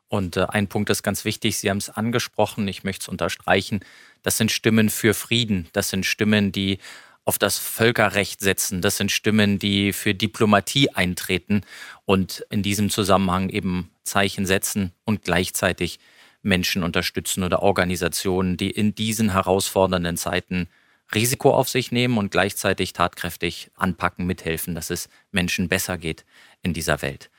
Und 0.09 0.37
äh, 0.37 0.47
ein 0.49 0.69
Punkt 0.69 0.91
ist 0.91 1.03
ganz 1.03 1.25
wichtig, 1.25 1.59
Sie 1.59 1.71
haben 1.71 1.79
es 1.79 1.91
angesprochen, 1.91 2.69
ich 2.69 2.85
möchte 2.85 3.03
es 3.03 3.09
unterstreichen, 3.09 3.81
das 4.23 4.37
sind 4.37 4.53
Stimmen 4.53 4.91
für 4.91 5.15
Frieden, 5.15 5.69
das 5.73 5.91
sind 5.91 6.07
Stimmen, 6.07 6.53
die 6.53 6.79
auf 7.25 7.39
das 7.39 7.59
Völkerrecht 7.59 8.41
setzen, 8.41 8.83
das 8.83 8.97
sind 8.99 9.11
Stimmen, 9.11 9.59
die 9.59 9.93
für 9.93 10.15
Diplomatie 10.15 10.91
eintreten 10.91 11.63
und 12.05 12.45
in 12.51 12.63
diesem 12.63 12.91
Zusammenhang 12.91 13.49
eben 13.49 13.91
Zeichen 14.05 14.45
setzen 14.45 14.93
und 15.05 15.23
gleichzeitig 15.23 15.99
Menschen 16.43 16.83
unterstützen 16.83 17.43
oder 17.43 17.63
Organisationen, 17.63 18.59
die 18.59 18.71
in 18.71 18.95
diesen 18.95 19.33
herausfordernden 19.33 20.19
Zeiten 20.19 20.69
Risiko 21.13 21.53
auf 21.53 21.69
sich 21.69 21.93
nehmen 21.93 22.19
und 22.19 22.31
gleichzeitig 22.31 22.93
tatkräftig 22.93 23.71
anpacken, 23.77 24.27
mithelfen, 24.27 24.75
dass 24.75 24.91
es 24.91 25.09
Menschen 25.33 25.69
besser 25.69 25.99
geht 25.99 26.25
in 26.63 26.73
dieser 26.73 27.03
Welt. 27.03 27.31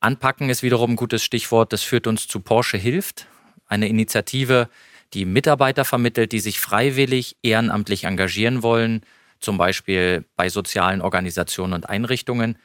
Anpacken 0.00 0.50
ist 0.50 0.62
wiederum 0.62 0.92
ein 0.92 0.96
gutes 0.96 1.24
Stichwort. 1.24 1.72
Das 1.72 1.82
führt 1.82 2.06
uns 2.06 2.28
zu 2.28 2.40
Porsche 2.40 2.78
hilft, 2.78 3.26
eine 3.66 3.88
Initiative, 3.88 4.68
die 5.14 5.24
Mitarbeiter 5.24 5.84
vermittelt, 5.84 6.32
die 6.32 6.40
sich 6.40 6.60
freiwillig 6.60 7.36
ehrenamtlich 7.42 8.04
engagieren 8.04 8.62
wollen, 8.62 9.02
zum 9.40 9.56
Beispiel 9.56 10.24
bei 10.36 10.48
sozialen 10.48 11.00
Organisationen 11.00 11.72
und 11.72 11.88
Einrichtungen. 11.88 12.58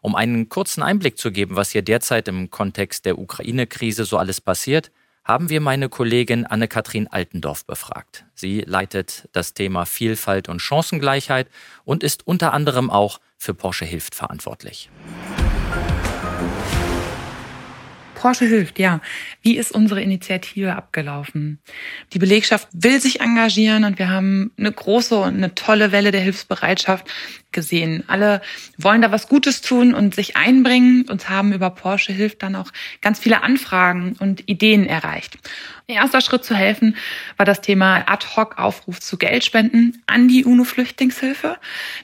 Um 0.00 0.14
einen 0.14 0.48
kurzen 0.48 0.82
Einblick 0.82 1.18
zu 1.18 1.32
geben, 1.32 1.56
was 1.56 1.70
hier 1.70 1.82
derzeit 1.82 2.28
im 2.28 2.50
Kontext 2.50 3.04
der 3.04 3.18
Ukraine-Krise 3.18 4.04
so 4.04 4.16
alles 4.16 4.40
passiert, 4.40 4.92
haben 5.28 5.50
wir 5.50 5.60
meine 5.60 5.90
Kollegin 5.90 6.46
Anne-Kathrin 6.46 7.06
Altendorf 7.06 7.66
befragt. 7.66 8.24
Sie 8.34 8.62
leitet 8.62 9.28
das 9.32 9.52
Thema 9.52 9.84
Vielfalt 9.84 10.48
und 10.48 10.60
Chancengleichheit 10.60 11.48
und 11.84 12.02
ist 12.02 12.26
unter 12.26 12.54
anderem 12.54 12.88
auch 12.88 13.20
für 13.36 13.52
Porsche 13.52 13.84
Hilft 13.84 14.14
verantwortlich. 14.14 14.90
Porsche 18.14 18.46
hilft, 18.46 18.80
ja. 18.80 19.00
Wie 19.42 19.56
ist 19.56 19.70
unsere 19.70 20.02
Initiative 20.02 20.74
abgelaufen? 20.74 21.60
Die 22.12 22.18
Belegschaft 22.18 22.66
will 22.72 23.00
sich 23.00 23.20
engagieren 23.20 23.84
und 23.84 24.00
wir 24.00 24.08
haben 24.08 24.50
eine 24.58 24.72
große 24.72 25.16
und 25.16 25.36
eine 25.36 25.54
tolle 25.54 25.92
Welle 25.92 26.10
der 26.10 26.22
Hilfsbereitschaft 26.22 27.06
gesehen. 27.58 28.04
Alle 28.06 28.40
wollen 28.76 29.02
da 29.02 29.10
was 29.10 29.28
Gutes 29.28 29.62
tun 29.62 29.92
und 29.92 30.14
sich 30.14 30.36
einbringen. 30.36 31.06
Uns 31.10 31.28
haben 31.28 31.52
über 31.52 31.70
Porsche 31.70 32.12
hilft 32.12 32.44
dann 32.44 32.54
auch 32.54 32.70
ganz 33.00 33.18
viele 33.18 33.42
Anfragen 33.42 34.14
und 34.20 34.48
Ideen 34.48 34.86
erreicht. 34.86 35.38
Erster 35.88 36.20
Schritt 36.20 36.44
zu 36.44 36.54
helfen 36.54 36.94
war 37.36 37.46
das 37.46 37.62
Thema 37.62 38.04
Ad-Hoc-Aufruf 38.06 39.00
zu 39.00 39.16
Geldspenden 39.16 40.00
an 40.06 40.28
die 40.28 40.44
UNO-Flüchtlingshilfe. 40.44 41.56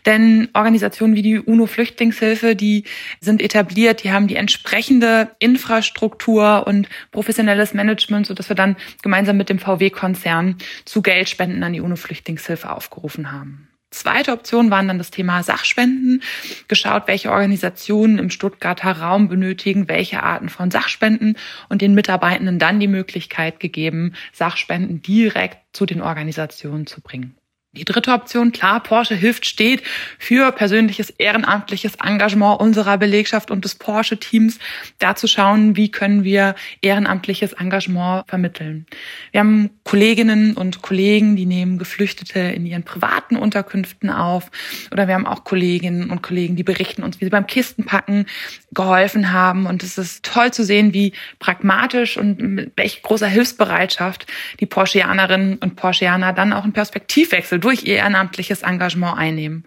Denn 0.07 0.49
Organisationen 0.55 1.15
wie 1.15 1.23
die 1.23 1.39
UNO-Flüchtlingshilfe, 1.39 2.57
die 2.57 2.83
sind 3.21 3.41
etabliert, 3.41 4.03
die 4.03 4.11
haben 4.11 4.27
die 4.27 4.37
entsprechende 4.37 5.31
Infrastruktur 5.39 6.67
und 6.67 6.89
professionelles 7.13 7.75
Management, 7.75 8.27
sodass 8.27 8.49
wir 8.49 8.57
dann 8.57 8.75
gemeinsam 9.03 9.37
mit 9.37 9.51
dem 9.51 9.61
VW-Konzern 9.61 10.57
zu 10.85 11.01
Geldspenden 11.01 11.63
an 11.63 11.75
die 11.75 11.81
UNO-Flüchtlingshilfe 11.81 12.71
aufgerufen 12.71 13.31
haben. 13.31 13.69
Zweite 13.95 14.33
Option 14.33 14.71
waren 14.71 14.89
dann 14.89 14.99
das 14.99 15.13
Thema 15.13 15.43
Sachspenden. 15.45 16.23
Geschaut, 16.67 17.07
welche 17.07 17.31
Organisationen 17.31 18.19
im 18.19 18.29
Stuttgarter 18.29 18.91
Raum 18.91 19.29
benötigen, 19.29 19.89
welche 19.89 20.23
Arten 20.23 20.49
von 20.49 20.73
Sachspenden 20.73 21.37
und 21.69 21.81
den 21.81 21.95
Mitarbeitenden 21.95 22.59
dann 22.59 22.81
die 22.81 22.89
Möglichkeit 22.89 23.61
gegeben, 23.61 24.15
Sachspenden 24.33 25.01
direkt 25.01 25.59
zu 25.73 25.87
den 25.87 26.03
Organisationen 26.03 26.87
zu 26.87 27.01
bringen. 27.01 27.37
Die 27.77 27.85
dritte 27.85 28.13
Option, 28.13 28.53
klar, 28.53 28.81
Porsche 28.81 29.17
hilft 29.17 29.47
steht 29.47 29.83
für 30.19 30.53
persönliches 30.53 31.11
ehrenamtliches 31.11 31.97
Engagement 31.97 32.61
unserer 32.61 32.99
Belegschaft 32.99 33.51
und 33.51 33.65
des 33.65 33.75
Porsche-Teams, 33.75 34.61
da 35.01 35.17
zu 35.17 35.27
schauen, 35.27 35.75
wie 35.75 35.91
können 35.91 36.23
wir 36.23 36.55
ehrenamtliches 36.83 37.53
Engagement 37.55 38.29
vermitteln. 38.29 38.87
Wir 39.33 39.41
haben 39.41 39.71
Kolleginnen 39.83 40.55
und 40.55 40.83
Kollegen, 40.83 41.35
die 41.35 41.47
nehmen 41.47 41.79
Geflüchtete 41.79 42.39
in 42.39 42.65
ihren 42.65 42.85
privaten 42.85 43.35
Unterkünften 43.37 44.09
auf. 44.09 44.53
Oder 44.93 45.09
wir 45.09 45.15
haben 45.15 45.27
auch 45.27 45.43
Kolleginnen 45.43 46.11
und 46.11 46.23
Kollegen, 46.23 46.55
die 46.55 46.63
berichten 46.63 47.03
uns, 47.03 47.21
wie 47.21 47.25
sie 47.25 47.31
beim 47.31 47.49
Kistenpacken 47.49 48.27
geholfen 48.73 49.33
haben. 49.33 49.67
Und 49.67 49.83
es 49.83 49.99
ist 49.99 50.25
toll 50.25 50.53
zu 50.53 50.65
sehen, 50.65 50.95
wie 50.95 51.13
pragmatisch 51.41 52.17
und 52.17 52.41
mit 52.41 52.73
welch 52.77 53.03
großer 53.03 53.27
Hilfsbereitschaft 53.27 54.27
die 54.61 54.67
Porscheanerinnen 54.67 55.57
und 55.57 55.75
Porscheaner 55.75 56.33
dann 56.33 56.53
auch 56.53 56.63
einen 56.63 56.73
Perspektivwechsel 56.73 57.64
durch 57.65 57.85
ihr 57.85 57.97
ehrenamtliches 57.97 58.63
Engagement 58.63 59.17
einnehmen. 59.17 59.65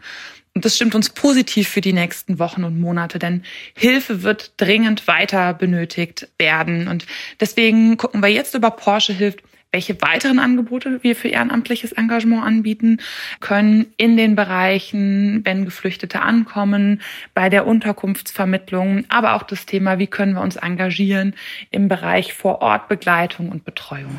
Und 0.54 0.66
das 0.66 0.75
stimmt 0.75 0.96
uns 0.96 1.10
positiv 1.10 1.68
für 1.68 1.82
die 1.82 1.94
nächsten 1.94 2.39
Wochen 2.39 2.63
und 2.63 2.80
Monate, 2.80 3.20
denn 3.20 3.44
Hilfe 3.75 4.24
wird 4.24 4.54
dringend 4.58 5.08
weiter 5.08 5.54
benötigt 5.54 6.27
werden. 6.39 6.88
Und 6.88 7.06
deswegen 7.39 7.98
gucken 7.98 8.22
wir 8.24 8.30
jetzt 8.30 8.56
über 8.56 8.72
Porsche 8.72 9.13
hilft, 9.13 9.44
welche 9.72 10.01
weiteren 10.01 10.39
Angebote 10.39 11.04
wir 11.04 11.16
für 11.16 11.27
ehrenamtliches 11.27 11.92
Engagement 11.92 12.44
anbieten 12.44 13.00
können 13.39 13.88
in 13.98 14.18
den 14.18 14.36
Bereichen, 14.36 15.42
wenn 15.44 15.66
Geflüchtete 15.66 16.22
ankommen, 16.22 17.01
bei 17.34 17.50
der 17.50 17.68
Unterkunftsvermittlung, 17.68 19.06
aber 19.10 19.34
auch 19.36 19.44
das 19.44 19.66
Thema, 19.66 20.00
wie 20.00 20.08
können 20.08 20.34
wir 20.34 20.42
uns 20.42 20.56
engagieren 20.56 21.36
im 21.70 21.88
Bereich 21.88 22.34
Vorortbegleitung 22.34 23.50
und 23.50 23.66
Betreuung. 23.66 24.16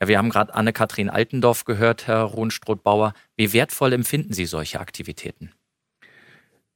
Ja, 0.00 0.08
wir 0.08 0.18
haben 0.18 0.30
gerade 0.30 0.54
Anne-Kathrin 0.54 1.10
Altendorf 1.10 1.64
gehört, 1.64 2.06
Herr 2.06 2.22
Ruhnstroth-Bauer. 2.22 3.14
Wie 3.36 3.52
wertvoll 3.52 3.92
empfinden 3.92 4.32
Sie 4.32 4.46
solche 4.46 4.78
Aktivitäten? 4.80 5.50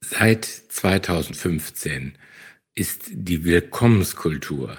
Seit 0.01 0.43
2015 0.43 2.17
ist 2.75 3.03
die 3.11 3.45
Willkommenskultur 3.45 4.77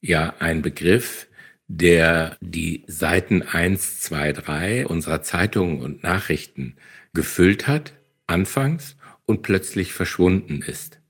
ja 0.00 0.34
ein 0.38 0.62
Begriff, 0.62 1.26
der 1.66 2.36
die 2.40 2.84
Seiten 2.86 3.42
1, 3.42 4.00
2, 4.00 4.32
3 4.32 4.86
unserer 4.86 5.22
Zeitungen 5.22 5.80
und 5.80 6.02
Nachrichten 6.02 6.76
gefüllt 7.12 7.66
hat, 7.66 7.94
anfangs, 8.26 8.96
und 9.26 9.42
plötzlich 9.42 9.92
verschwunden 9.92 10.62
ist. 10.62 11.00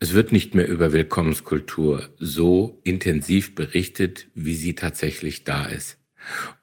Es 0.00 0.12
wird 0.14 0.32
nicht 0.32 0.54
mehr 0.54 0.68
über 0.68 0.92
Willkommenskultur 0.92 2.08
so 2.18 2.80
intensiv 2.84 3.54
berichtet, 3.54 4.28
wie 4.34 4.54
sie 4.54 4.74
tatsächlich 4.74 5.44
da 5.44 5.66
ist. 5.66 5.99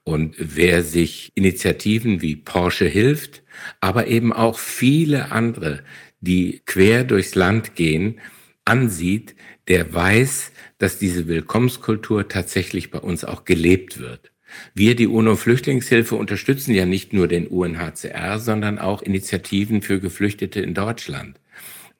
Und 0.04 0.34
wer 0.38 0.82
sich 0.82 1.32
Initiativen 1.34 2.22
wie 2.22 2.36
Porsche 2.36 2.86
hilft, 2.86 3.42
aber 3.80 4.06
eben 4.06 4.32
auch 4.32 4.58
viele 4.58 5.32
andere, 5.32 5.82
die 6.20 6.62
quer 6.64 7.04
durchs 7.04 7.34
Land 7.34 7.74
gehen, 7.74 8.20
ansieht, 8.64 9.34
der 9.68 9.92
weiß, 9.92 10.52
dass 10.78 10.98
diese 10.98 11.26
Willkommenskultur 11.26 12.28
tatsächlich 12.28 12.90
bei 12.90 12.98
uns 12.98 13.24
auch 13.24 13.44
gelebt 13.44 13.98
wird. 13.98 14.32
Wir, 14.74 14.94
die 14.94 15.06
UNO-Flüchtlingshilfe, 15.06 16.14
unterstützen 16.14 16.74
ja 16.74 16.86
nicht 16.86 17.12
nur 17.12 17.28
den 17.28 17.46
UNHCR, 17.46 18.38
sondern 18.38 18.78
auch 18.78 19.02
Initiativen 19.02 19.82
für 19.82 20.00
Geflüchtete 20.00 20.60
in 20.60 20.74
Deutschland. 20.74 21.38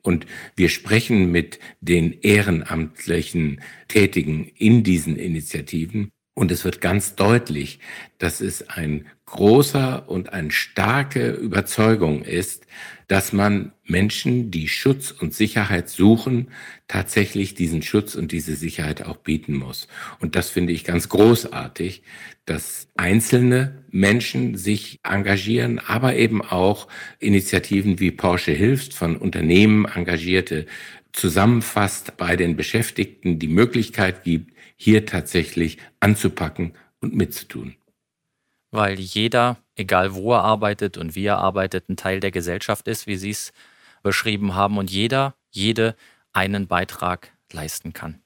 Und 0.02 0.26
wir 0.56 0.70
sprechen 0.70 1.30
mit 1.30 1.58
den 1.80 2.20
ehrenamtlichen 2.22 3.60
Tätigen 3.88 4.50
in 4.56 4.82
diesen 4.82 5.16
Initiativen 5.16 6.10
und 6.38 6.52
es 6.52 6.64
wird 6.64 6.80
ganz 6.80 7.16
deutlich, 7.16 7.80
dass 8.18 8.40
es 8.40 8.68
ein 8.68 9.06
großer 9.26 10.08
und 10.08 10.32
eine 10.32 10.52
starke 10.52 11.32
Überzeugung 11.32 12.22
ist, 12.22 12.64
dass 13.08 13.32
man 13.32 13.72
Menschen, 13.84 14.52
die 14.52 14.68
Schutz 14.68 15.10
und 15.10 15.34
Sicherheit 15.34 15.88
suchen, 15.88 16.52
tatsächlich 16.86 17.56
diesen 17.56 17.82
Schutz 17.82 18.14
und 18.14 18.30
diese 18.30 18.54
Sicherheit 18.54 19.04
auch 19.04 19.16
bieten 19.16 19.56
muss. 19.56 19.88
Und 20.20 20.36
das 20.36 20.48
finde 20.48 20.72
ich 20.72 20.84
ganz 20.84 21.08
großartig, 21.08 22.04
dass 22.44 22.86
einzelne 22.96 23.82
Menschen 23.90 24.56
sich 24.56 25.00
engagieren, 25.02 25.80
aber 25.80 26.14
eben 26.14 26.40
auch 26.40 26.86
Initiativen 27.18 27.98
wie 27.98 28.12
Porsche 28.12 28.52
hilft, 28.52 28.94
von 28.94 29.16
Unternehmen 29.16 29.86
engagierte 29.86 30.66
zusammenfasst, 31.10 32.16
bei 32.16 32.36
den 32.36 32.54
Beschäftigten 32.54 33.40
die 33.40 33.48
Möglichkeit 33.48 34.22
gibt, 34.22 34.52
hier 34.78 35.04
tatsächlich 35.04 35.78
anzupacken 36.00 36.74
und 37.00 37.14
mitzutun. 37.14 37.74
Weil 38.70 38.98
jeder, 38.98 39.56
egal 39.76 40.14
wo 40.14 40.32
er 40.34 40.44
arbeitet 40.44 40.96
und 40.96 41.14
wie 41.14 41.24
er 41.24 41.38
arbeitet, 41.38 41.88
ein 41.88 41.96
Teil 41.96 42.20
der 42.20 42.30
Gesellschaft 42.30 42.86
ist, 42.86 43.06
wie 43.06 43.16
Sie 43.16 43.30
es 43.30 43.52
beschrieben 44.02 44.54
haben, 44.54 44.78
und 44.78 44.90
jeder, 44.90 45.34
jede 45.50 45.96
einen 46.32 46.66
Beitrag 46.66 47.32
leisten 47.52 47.92
kann. 47.92 48.20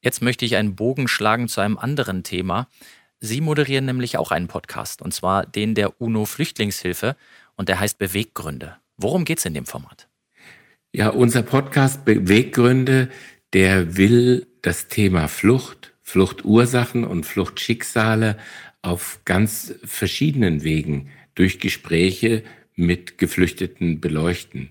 Jetzt 0.00 0.22
möchte 0.22 0.44
ich 0.44 0.56
einen 0.56 0.76
Bogen 0.76 1.08
schlagen 1.08 1.48
zu 1.48 1.60
einem 1.60 1.78
anderen 1.78 2.22
Thema. 2.22 2.68
Sie 3.20 3.40
moderieren 3.40 3.84
nämlich 3.84 4.18
auch 4.18 4.30
einen 4.30 4.48
Podcast, 4.48 5.00
und 5.00 5.12
zwar 5.12 5.46
den 5.46 5.74
der 5.74 6.00
UNO-Flüchtlingshilfe, 6.00 7.16
und 7.56 7.68
der 7.68 7.80
heißt 7.80 7.98
Beweggründe. 7.98 8.76
Worum 8.96 9.24
geht 9.24 9.38
es 9.38 9.44
in 9.44 9.54
dem 9.54 9.66
Format? 9.66 10.08
Ja, 10.92 11.08
unser 11.08 11.42
Podcast 11.42 12.04
Beweggründe, 12.04 13.10
der 13.52 13.96
will 13.96 14.46
das 14.62 14.86
Thema 14.86 15.26
Flucht, 15.28 15.92
Fluchtursachen 16.02 17.04
und 17.04 17.26
Fluchtschicksale 17.26 18.38
auf 18.80 19.20
ganz 19.24 19.74
verschiedenen 19.84 20.62
Wegen 20.62 21.08
durch 21.34 21.58
Gespräche 21.58 22.42
mit 22.74 23.18
Geflüchteten 23.18 24.00
beleuchten. 24.00 24.70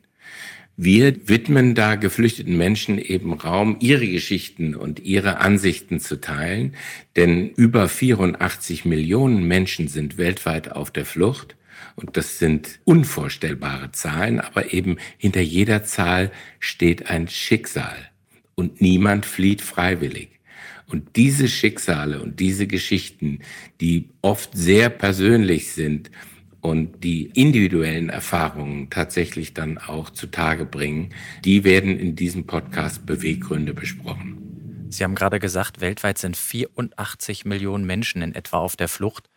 Wir 0.77 1.27
widmen 1.27 1.75
da 1.75 1.95
geflüchteten 1.95 2.57
Menschen 2.57 2.97
eben 2.97 3.33
Raum, 3.33 3.77
ihre 3.81 4.07
Geschichten 4.07 4.75
und 4.75 4.99
ihre 5.01 5.37
Ansichten 5.39 5.99
zu 5.99 6.19
teilen, 6.19 6.75
denn 7.15 7.49
über 7.49 7.87
84 7.87 8.85
Millionen 8.85 9.43
Menschen 9.47 9.87
sind 9.89 10.17
weltweit 10.17 10.71
auf 10.71 10.89
der 10.89 11.05
Flucht. 11.05 11.55
Und 11.95 12.15
das 12.15 12.39
sind 12.39 12.79
unvorstellbare 12.85 13.91
Zahlen, 13.91 14.39
aber 14.39 14.73
eben 14.73 14.97
hinter 15.17 15.41
jeder 15.41 15.83
Zahl 15.83 16.31
steht 16.59 17.09
ein 17.09 17.27
Schicksal 17.27 18.10
und 18.55 18.81
niemand 18.81 19.25
flieht 19.25 19.61
freiwillig. 19.61 20.39
Und 20.87 21.15
diese 21.15 21.47
Schicksale 21.47 22.21
und 22.21 22.39
diese 22.39 22.67
Geschichten, 22.67 23.39
die 23.79 24.09
oft 24.21 24.49
sehr 24.53 24.89
persönlich 24.89 25.71
sind 25.71 26.11
und 26.59 27.03
die 27.03 27.27
individuellen 27.33 28.09
Erfahrungen 28.09 28.89
tatsächlich 28.89 29.53
dann 29.53 29.77
auch 29.77 30.09
zutage 30.09 30.65
bringen, 30.65 31.13
die 31.43 31.63
werden 31.63 31.97
in 31.97 32.15
diesem 32.15 32.45
Podcast 32.45 33.05
Beweggründe 33.05 33.73
besprochen. 33.73 34.87
Sie 34.89 35.03
haben 35.03 35.15
gerade 35.15 35.39
gesagt, 35.39 35.79
weltweit 35.79 36.17
sind 36.17 36.35
84 36.35 37.45
Millionen 37.45 37.85
Menschen 37.85 38.21
in 38.21 38.35
etwa 38.35 38.57
auf 38.57 38.75
der 38.75 38.89
Flucht. 38.89 39.29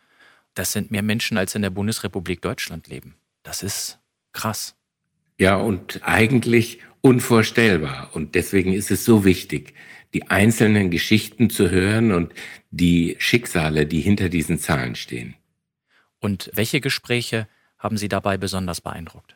Das 0.53 0.73
sind 0.73 0.91
mehr 0.91 1.03
Menschen, 1.03 1.37
als 1.37 1.55
in 1.55 1.61
der 1.61 1.69
Bundesrepublik 1.69 2.41
Deutschland 2.41 2.87
leben. 2.87 3.15
Das 3.43 3.63
ist 3.63 3.99
krass. 4.33 4.75
Ja, 5.37 5.57
und 5.57 6.01
eigentlich 6.03 6.79
unvorstellbar. 7.01 8.09
Und 8.13 8.35
deswegen 8.35 8.73
ist 8.73 8.91
es 8.91 9.05
so 9.05 9.25
wichtig, 9.25 9.73
die 10.13 10.29
einzelnen 10.29 10.89
Geschichten 10.91 11.49
zu 11.49 11.69
hören 11.69 12.11
und 12.11 12.33
die 12.71 13.15
Schicksale, 13.19 13.85
die 13.85 14.01
hinter 14.01 14.29
diesen 14.29 14.59
Zahlen 14.59 14.95
stehen. 14.95 15.35
Und 16.19 16.49
welche 16.53 16.81
Gespräche 16.81 17.47
haben 17.77 17.97
Sie 17.97 18.07
dabei 18.07 18.37
besonders 18.37 18.81
beeindruckt? 18.81 19.35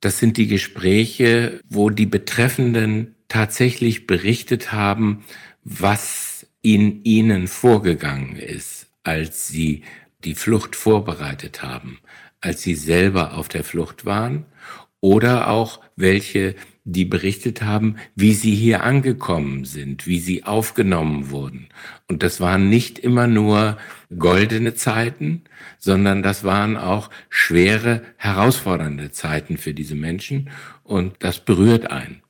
Das 0.00 0.18
sind 0.18 0.36
die 0.36 0.46
Gespräche, 0.46 1.60
wo 1.68 1.90
die 1.90 2.06
Betreffenden 2.06 3.14
tatsächlich 3.28 4.06
berichtet 4.06 4.72
haben, 4.72 5.24
was 5.64 6.46
in 6.62 7.04
ihnen 7.04 7.48
vorgegangen 7.48 8.36
ist, 8.36 8.86
als 9.02 9.48
sie 9.48 9.82
die 10.24 10.34
Flucht 10.34 10.76
vorbereitet 10.76 11.62
haben, 11.62 11.98
als 12.40 12.62
sie 12.62 12.76
selber 12.76 13.34
auf 13.34 13.48
der 13.48 13.64
Flucht 13.64 14.04
waren 14.04 14.46
oder 15.02 15.48
auch 15.48 15.80
welche, 15.96 16.54
die 16.84 17.04
berichtet 17.04 17.60
haben, 17.62 17.96
wie 18.14 18.32
sie 18.32 18.54
hier 18.54 18.84
angekommen 18.84 19.64
sind, 19.64 20.06
wie 20.06 20.20
sie 20.20 20.44
aufgenommen 20.44 21.30
wurden. 21.30 21.68
Und 22.08 22.22
das 22.22 22.40
waren 22.40 22.70
nicht 22.70 22.98
immer 22.98 23.26
nur 23.26 23.76
goldene 24.16 24.74
Zeiten, 24.74 25.42
sondern 25.78 26.22
das 26.22 26.44
waren 26.44 26.76
auch 26.76 27.10
schwere, 27.28 28.02
herausfordernde 28.16 29.10
Zeiten 29.10 29.58
für 29.58 29.74
diese 29.74 29.96
Menschen. 29.96 30.50
Und 30.84 31.16
das 31.18 31.40
berührt 31.40 31.90
einen. 31.90 32.22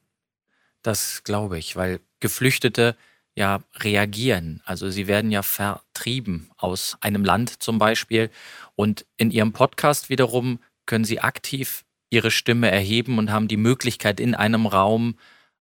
Das 0.82 1.22
glaube 1.24 1.58
ich, 1.58 1.76
weil 1.76 2.00
Geflüchtete 2.20 2.96
ja 3.34 3.62
reagieren. 3.76 4.62
Also 4.64 4.88
sie 4.88 5.06
werden 5.06 5.30
ja 5.30 5.42
vertrieben 5.42 6.50
aus 6.56 6.96
einem 7.02 7.24
Land 7.24 7.62
zum 7.62 7.78
Beispiel. 7.78 8.30
Und 8.76 9.04
in 9.18 9.30
ihrem 9.30 9.52
Podcast 9.52 10.08
wiederum 10.08 10.58
können 10.86 11.04
sie 11.04 11.20
aktiv 11.20 11.84
ihre 12.12 12.30
Stimme 12.30 12.70
erheben 12.70 13.18
und 13.18 13.32
haben 13.32 13.48
die 13.48 13.56
Möglichkeit, 13.56 14.20
in 14.20 14.34
einem 14.34 14.66
Raum 14.66 15.16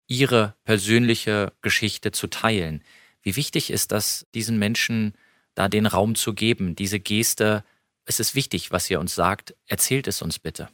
ihre 0.06 0.54
persönliche 0.64 1.52
Geschichte 1.60 2.10
zu 2.10 2.26
teilen. 2.26 2.82
Wie 3.22 3.36
wichtig 3.36 3.70
ist 3.70 3.92
das, 3.92 4.26
diesen 4.34 4.58
Menschen 4.58 5.12
da 5.54 5.68
den 5.68 5.84
Raum 5.84 6.14
zu 6.14 6.32
geben, 6.32 6.74
diese 6.74 7.00
Geste? 7.00 7.64
Es 8.06 8.18
ist 8.18 8.34
wichtig, 8.34 8.72
was 8.72 8.88
ihr 8.90 8.98
uns 8.98 9.14
sagt. 9.14 9.54
Erzählt 9.66 10.08
es 10.08 10.22
uns 10.22 10.38
bitte. 10.38 10.70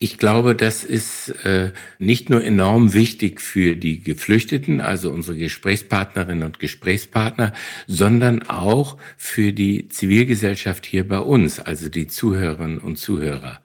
Ich 0.00 0.18
glaube, 0.18 0.56
das 0.56 0.82
ist 0.82 1.28
äh, 1.44 1.70
nicht 2.00 2.28
nur 2.28 2.42
enorm 2.42 2.92
wichtig 2.92 3.40
für 3.40 3.76
die 3.76 4.02
Geflüchteten, 4.02 4.80
also 4.80 5.12
unsere 5.12 5.36
Gesprächspartnerinnen 5.36 6.42
und 6.42 6.58
Gesprächspartner, 6.58 7.52
sondern 7.86 8.42
auch 8.48 8.98
für 9.16 9.52
die 9.52 9.88
Zivilgesellschaft 9.88 10.86
hier 10.86 11.06
bei 11.06 11.20
uns, 11.20 11.60
also 11.60 11.88
die 11.88 12.08
Zuhörerinnen 12.08 12.78
und 12.78 12.96
Zuhörer. 12.96 13.61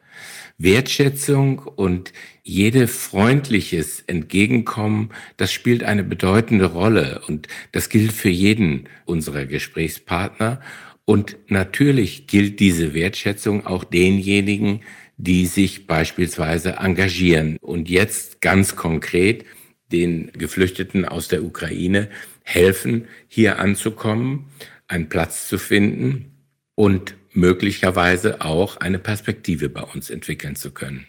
Wertschätzung 0.58 1.60
und 1.60 2.14
jede 2.44 2.88
freundliches 2.88 4.02
Entgegenkommen, 4.08 5.12
das 5.38 5.52
spielt 5.52 5.84
eine 5.84 6.04
bedeutende 6.04 6.66
Rolle 6.66 7.22
und 7.28 7.48
das 7.72 7.90
gilt 7.90 8.12
für 8.12 8.30
jeden 8.30 8.90
unserer 9.06 9.46
Gesprächspartner. 9.46 10.62
Und 11.06 11.38
natürlich 11.48 12.28
gilt 12.28 12.60
diese 12.60 12.94
Wertschätzung 12.94 13.66
auch 13.66 13.84
denjenigen, 13.84 14.82
die 15.18 15.46
sich 15.46 15.88
beispielsweise 15.88 16.78
engagieren. 16.78 17.58
Und 17.62 17.90
jetzt 17.90 18.42
ganz 18.42 18.76
konkret 18.76 19.46
den 19.92 20.32
Geflüchteten 20.34 21.06
aus 21.06 21.28
der 21.28 21.44
Ukraine 21.44 22.10
helfen, 22.44 23.08
hier 23.28 23.60
anzukommen, 23.60 24.46
einen 24.88 25.10
Platz 25.10 25.48
zu 25.48 25.58
finden 25.58 26.34
und 26.76 27.16
möglicherweise 27.38 28.42
auch 28.42 28.78
eine 28.78 28.98
Perspektive 28.98 29.70
bei 29.70 29.84
uns 29.84 30.10
entwickeln 30.10 30.56
zu 30.56 30.72
können. 30.72 31.08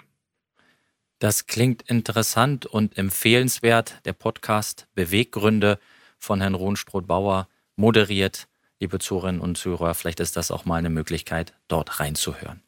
Das 1.19 1.47
klingt 1.47 1.83
interessant 1.83 2.67
und 2.67 2.97
empfehlenswert. 2.97 4.01
Der 4.05 4.12
Podcast 4.12 4.87
Beweggründe 4.95 5.81
von 6.19 6.41
Herrn 6.41 6.55
Ruhnstroth-Bauer 6.55 7.49
moderiert. 7.77 8.47
Liebe 8.79 8.99
Zuhörerinnen 9.01 9.41
und 9.41 9.57
Zuhörer, 9.57 9.95
vielleicht 9.95 10.21
ist 10.21 10.37
das 10.37 10.51
auch 10.51 10.64
mal 10.64 10.77
eine 10.77 10.91
Möglichkeit, 10.91 11.55
dort 11.67 11.99
reinzuhören. 11.99 12.62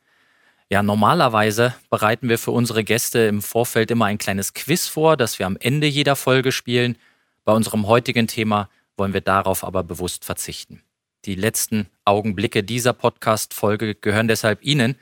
Ja, 0.70 0.83
normalerweise 0.83 1.75
bereiten 1.90 2.29
wir 2.29 2.38
für 2.38 2.53
unsere 2.53 2.83
Gäste 2.83 3.20
im 3.20 3.42
Vorfeld 3.42 3.90
immer 3.90 4.07
ein 4.07 4.18
kleines 4.18 4.55
Quiz 4.55 4.88
vor, 4.88 5.16
das 5.16 5.38
wir 5.38 5.46
am 5.46 5.57
Ende 5.61 5.87
jeder 5.87 6.16
Folge 6.16 6.51
spielen. 6.51 6.96
Bei 7.44 7.53
unserem 7.53 7.87
heutigen 7.87 8.27
Thema 8.27 8.70
wollen 8.96 9.12
wir 9.12 9.20
darauf 9.20 9.64
aber 9.64 9.85
bewusst 9.85 10.25
verzichten. 10.25 10.83
Die 11.26 11.35
letzten 11.35 11.87
Augenblicke 12.06 12.62
dieser 12.62 12.94
Podcast-Folge 12.94 13.94
gehören 13.94 14.26
deshalb 14.26 14.64
Ihnen, 14.64 14.96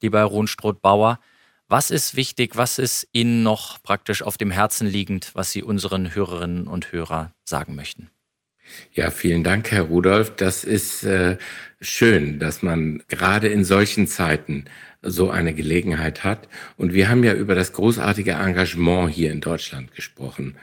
lieber 0.00 0.18
Herr 0.18 0.26
Ruhnstroth-Bauer. 0.26 1.20
Was 1.68 1.92
ist 1.92 2.16
wichtig? 2.16 2.56
Was 2.56 2.80
ist 2.80 3.06
Ihnen 3.12 3.44
noch 3.44 3.80
praktisch 3.84 4.22
auf 4.22 4.36
dem 4.36 4.50
Herzen 4.50 4.88
liegend, 4.88 5.30
was 5.34 5.52
Sie 5.52 5.62
unseren 5.62 6.12
Hörerinnen 6.12 6.66
und 6.66 6.90
Hörern 6.90 7.32
sagen 7.44 7.76
möchten? 7.76 8.10
Ja, 8.92 9.12
vielen 9.12 9.44
Dank, 9.44 9.70
Herr 9.70 9.82
Rudolph. 9.82 10.34
Das 10.34 10.64
ist 10.64 11.04
äh, 11.04 11.38
schön, 11.80 12.40
dass 12.40 12.62
man 12.62 13.04
gerade 13.06 13.46
in 13.46 13.64
solchen 13.64 14.08
Zeiten 14.08 14.64
so 15.02 15.30
eine 15.30 15.54
Gelegenheit 15.54 16.24
hat. 16.24 16.48
Und 16.76 16.94
wir 16.94 17.08
haben 17.08 17.22
ja 17.22 17.34
über 17.34 17.54
das 17.54 17.72
großartige 17.72 18.32
Engagement 18.32 19.12
hier 19.12 19.30
in 19.30 19.40
Deutschland 19.40 19.94
gesprochen. 19.94 20.56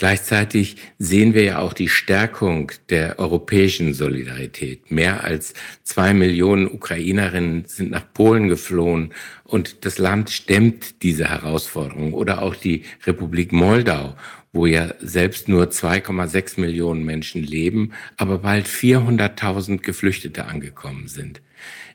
Gleichzeitig 0.00 0.76
sehen 0.98 1.34
wir 1.34 1.42
ja 1.42 1.58
auch 1.58 1.74
die 1.74 1.90
Stärkung 1.90 2.72
der 2.88 3.18
europäischen 3.18 3.92
Solidarität. 3.92 4.90
Mehr 4.90 5.24
als 5.24 5.52
zwei 5.82 6.14
Millionen 6.14 6.68
Ukrainerinnen 6.68 7.66
sind 7.66 7.90
nach 7.90 8.10
Polen 8.14 8.48
geflohen 8.48 9.12
und 9.44 9.84
das 9.84 9.98
Land 9.98 10.30
stemmt 10.30 11.02
diese 11.02 11.28
Herausforderung. 11.28 12.14
Oder 12.14 12.40
auch 12.40 12.54
die 12.54 12.84
Republik 13.04 13.52
Moldau, 13.52 14.16
wo 14.54 14.64
ja 14.64 14.94
selbst 15.00 15.50
nur 15.50 15.64
2,6 15.64 16.58
Millionen 16.58 17.04
Menschen 17.04 17.42
leben, 17.42 17.92
aber 18.16 18.38
bald 18.38 18.68
400.000 18.68 19.82
Geflüchtete 19.82 20.46
angekommen 20.46 21.08
sind. 21.08 21.42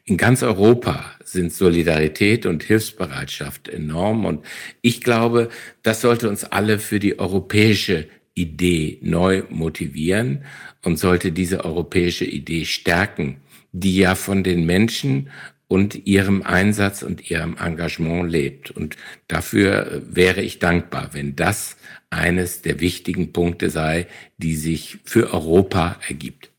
In 0.08 0.18
ganz 0.18 0.44
Europa 0.44 1.12
sind 1.24 1.52
Solidarität 1.52 2.46
und 2.46 2.64
Hilfsbereitschaft 2.64 3.68
enorm. 3.68 4.26
Und 4.26 4.46
ich 4.82 5.02
glaube, 5.02 5.50
das 5.82 6.02
sollte 6.02 6.30
uns 6.30 6.44
alle 6.44 6.78
für 6.78 7.00
die 7.00 7.18
europäische 7.18 8.08
Idee 8.36 9.00
neu 9.02 9.44
motivieren 9.50 10.46
und 10.84 11.00
sollte 11.00 11.32
diese 11.32 11.66
europäische 11.66 12.26
Idee 12.26 12.66
stärken, 12.66 13.38
die 13.72 13.98
ja 13.98 14.14
von 14.14 14.44
den 14.44 14.68
Menschen 14.68 15.32
und 15.68 16.06
ihrem 16.06 16.44
Einsatz 16.44 17.02
und 17.02 17.32
ihrem 17.32 17.58
Engagement 17.58 18.30
lebt. 18.30 18.70
Und 18.70 18.98
dafür 19.28 20.04
wäre 20.08 20.44
ich 20.44 20.60
dankbar, 20.60 21.10
wenn 21.14 21.36
das 21.36 21.78
eines 22.12 22.62
der 22.62 22.80
wichtigen 22.80 23.34
Punkte 23.34 23.72
sei, 23.72 24.06
die 24.38 24.56
sich 24.56 25.00
für 25.04 25.34
Europa 25.34 26.00
ergibt. 26.08 26.52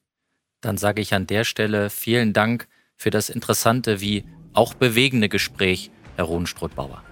Dann 0.62 0.78
sage 0.78 1.00
ich 1.00 1.14
an 1.14 1.28
der 1.28 1.44
Stelle 1.44 1.90
vielen 1.90 2.32
Dank 2.32 2.66
für 2.96 3.10
das 3.10 3.28
interessante 3.28 4.00
wie 4.00 4.24
auch 4.52 4.74
bewegende 4.74 5.28
Gespräch, 5.28 5.90
Herr 6.16 6.24
Ruhnstroth-Bauer. 6.24 7.02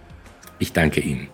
Ich 0.59 0.73
danke 0.73 1.01
Ihnen. 1.01 1.29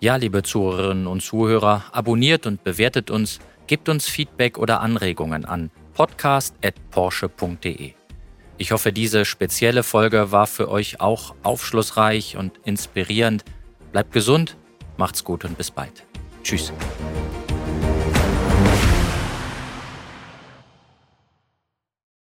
Ja, 0.00 0.16
liebe 0.16 0.42
Zuhörerinnen 0.42 1.06
und 1.06 1.22
Zuhörer, 1.22 1.84
abonniert 1.92 2.46
und 2.46 2.64
bewertet 2.64 3.10
uns, 3.10 3.38
gebt 3.68 3.88
uns 3.88 4.08
Feedback 4.08 4.58
oder 4.58 4.80
Anregungen 4.80 5.44
an 5.44 5.70
podcast.porsche.de. 5.94 7.92
Ich 8.58 8.72
hoffe, 8.72 8.92
diese 8.92 9.24
spezielle 9.24 9.82
Folge 9.82 10.32
war 10.32 10.46
für 10.46 10.68
euch 10.68 11.00
auch 11.00 11.34
aufschlussreich 11.42 12.36
und 12.36 12.58
inspirierend. 12.64 13.44
Bleibt 13.92 14.12
gesund, 14.12 14.56
macht's 14.96 15.24
gut 15.24 15.44
und 15.44 15.56
bis 15.56 15.70
bald. 15.70 16.04
Tschüss. 16.42 16.72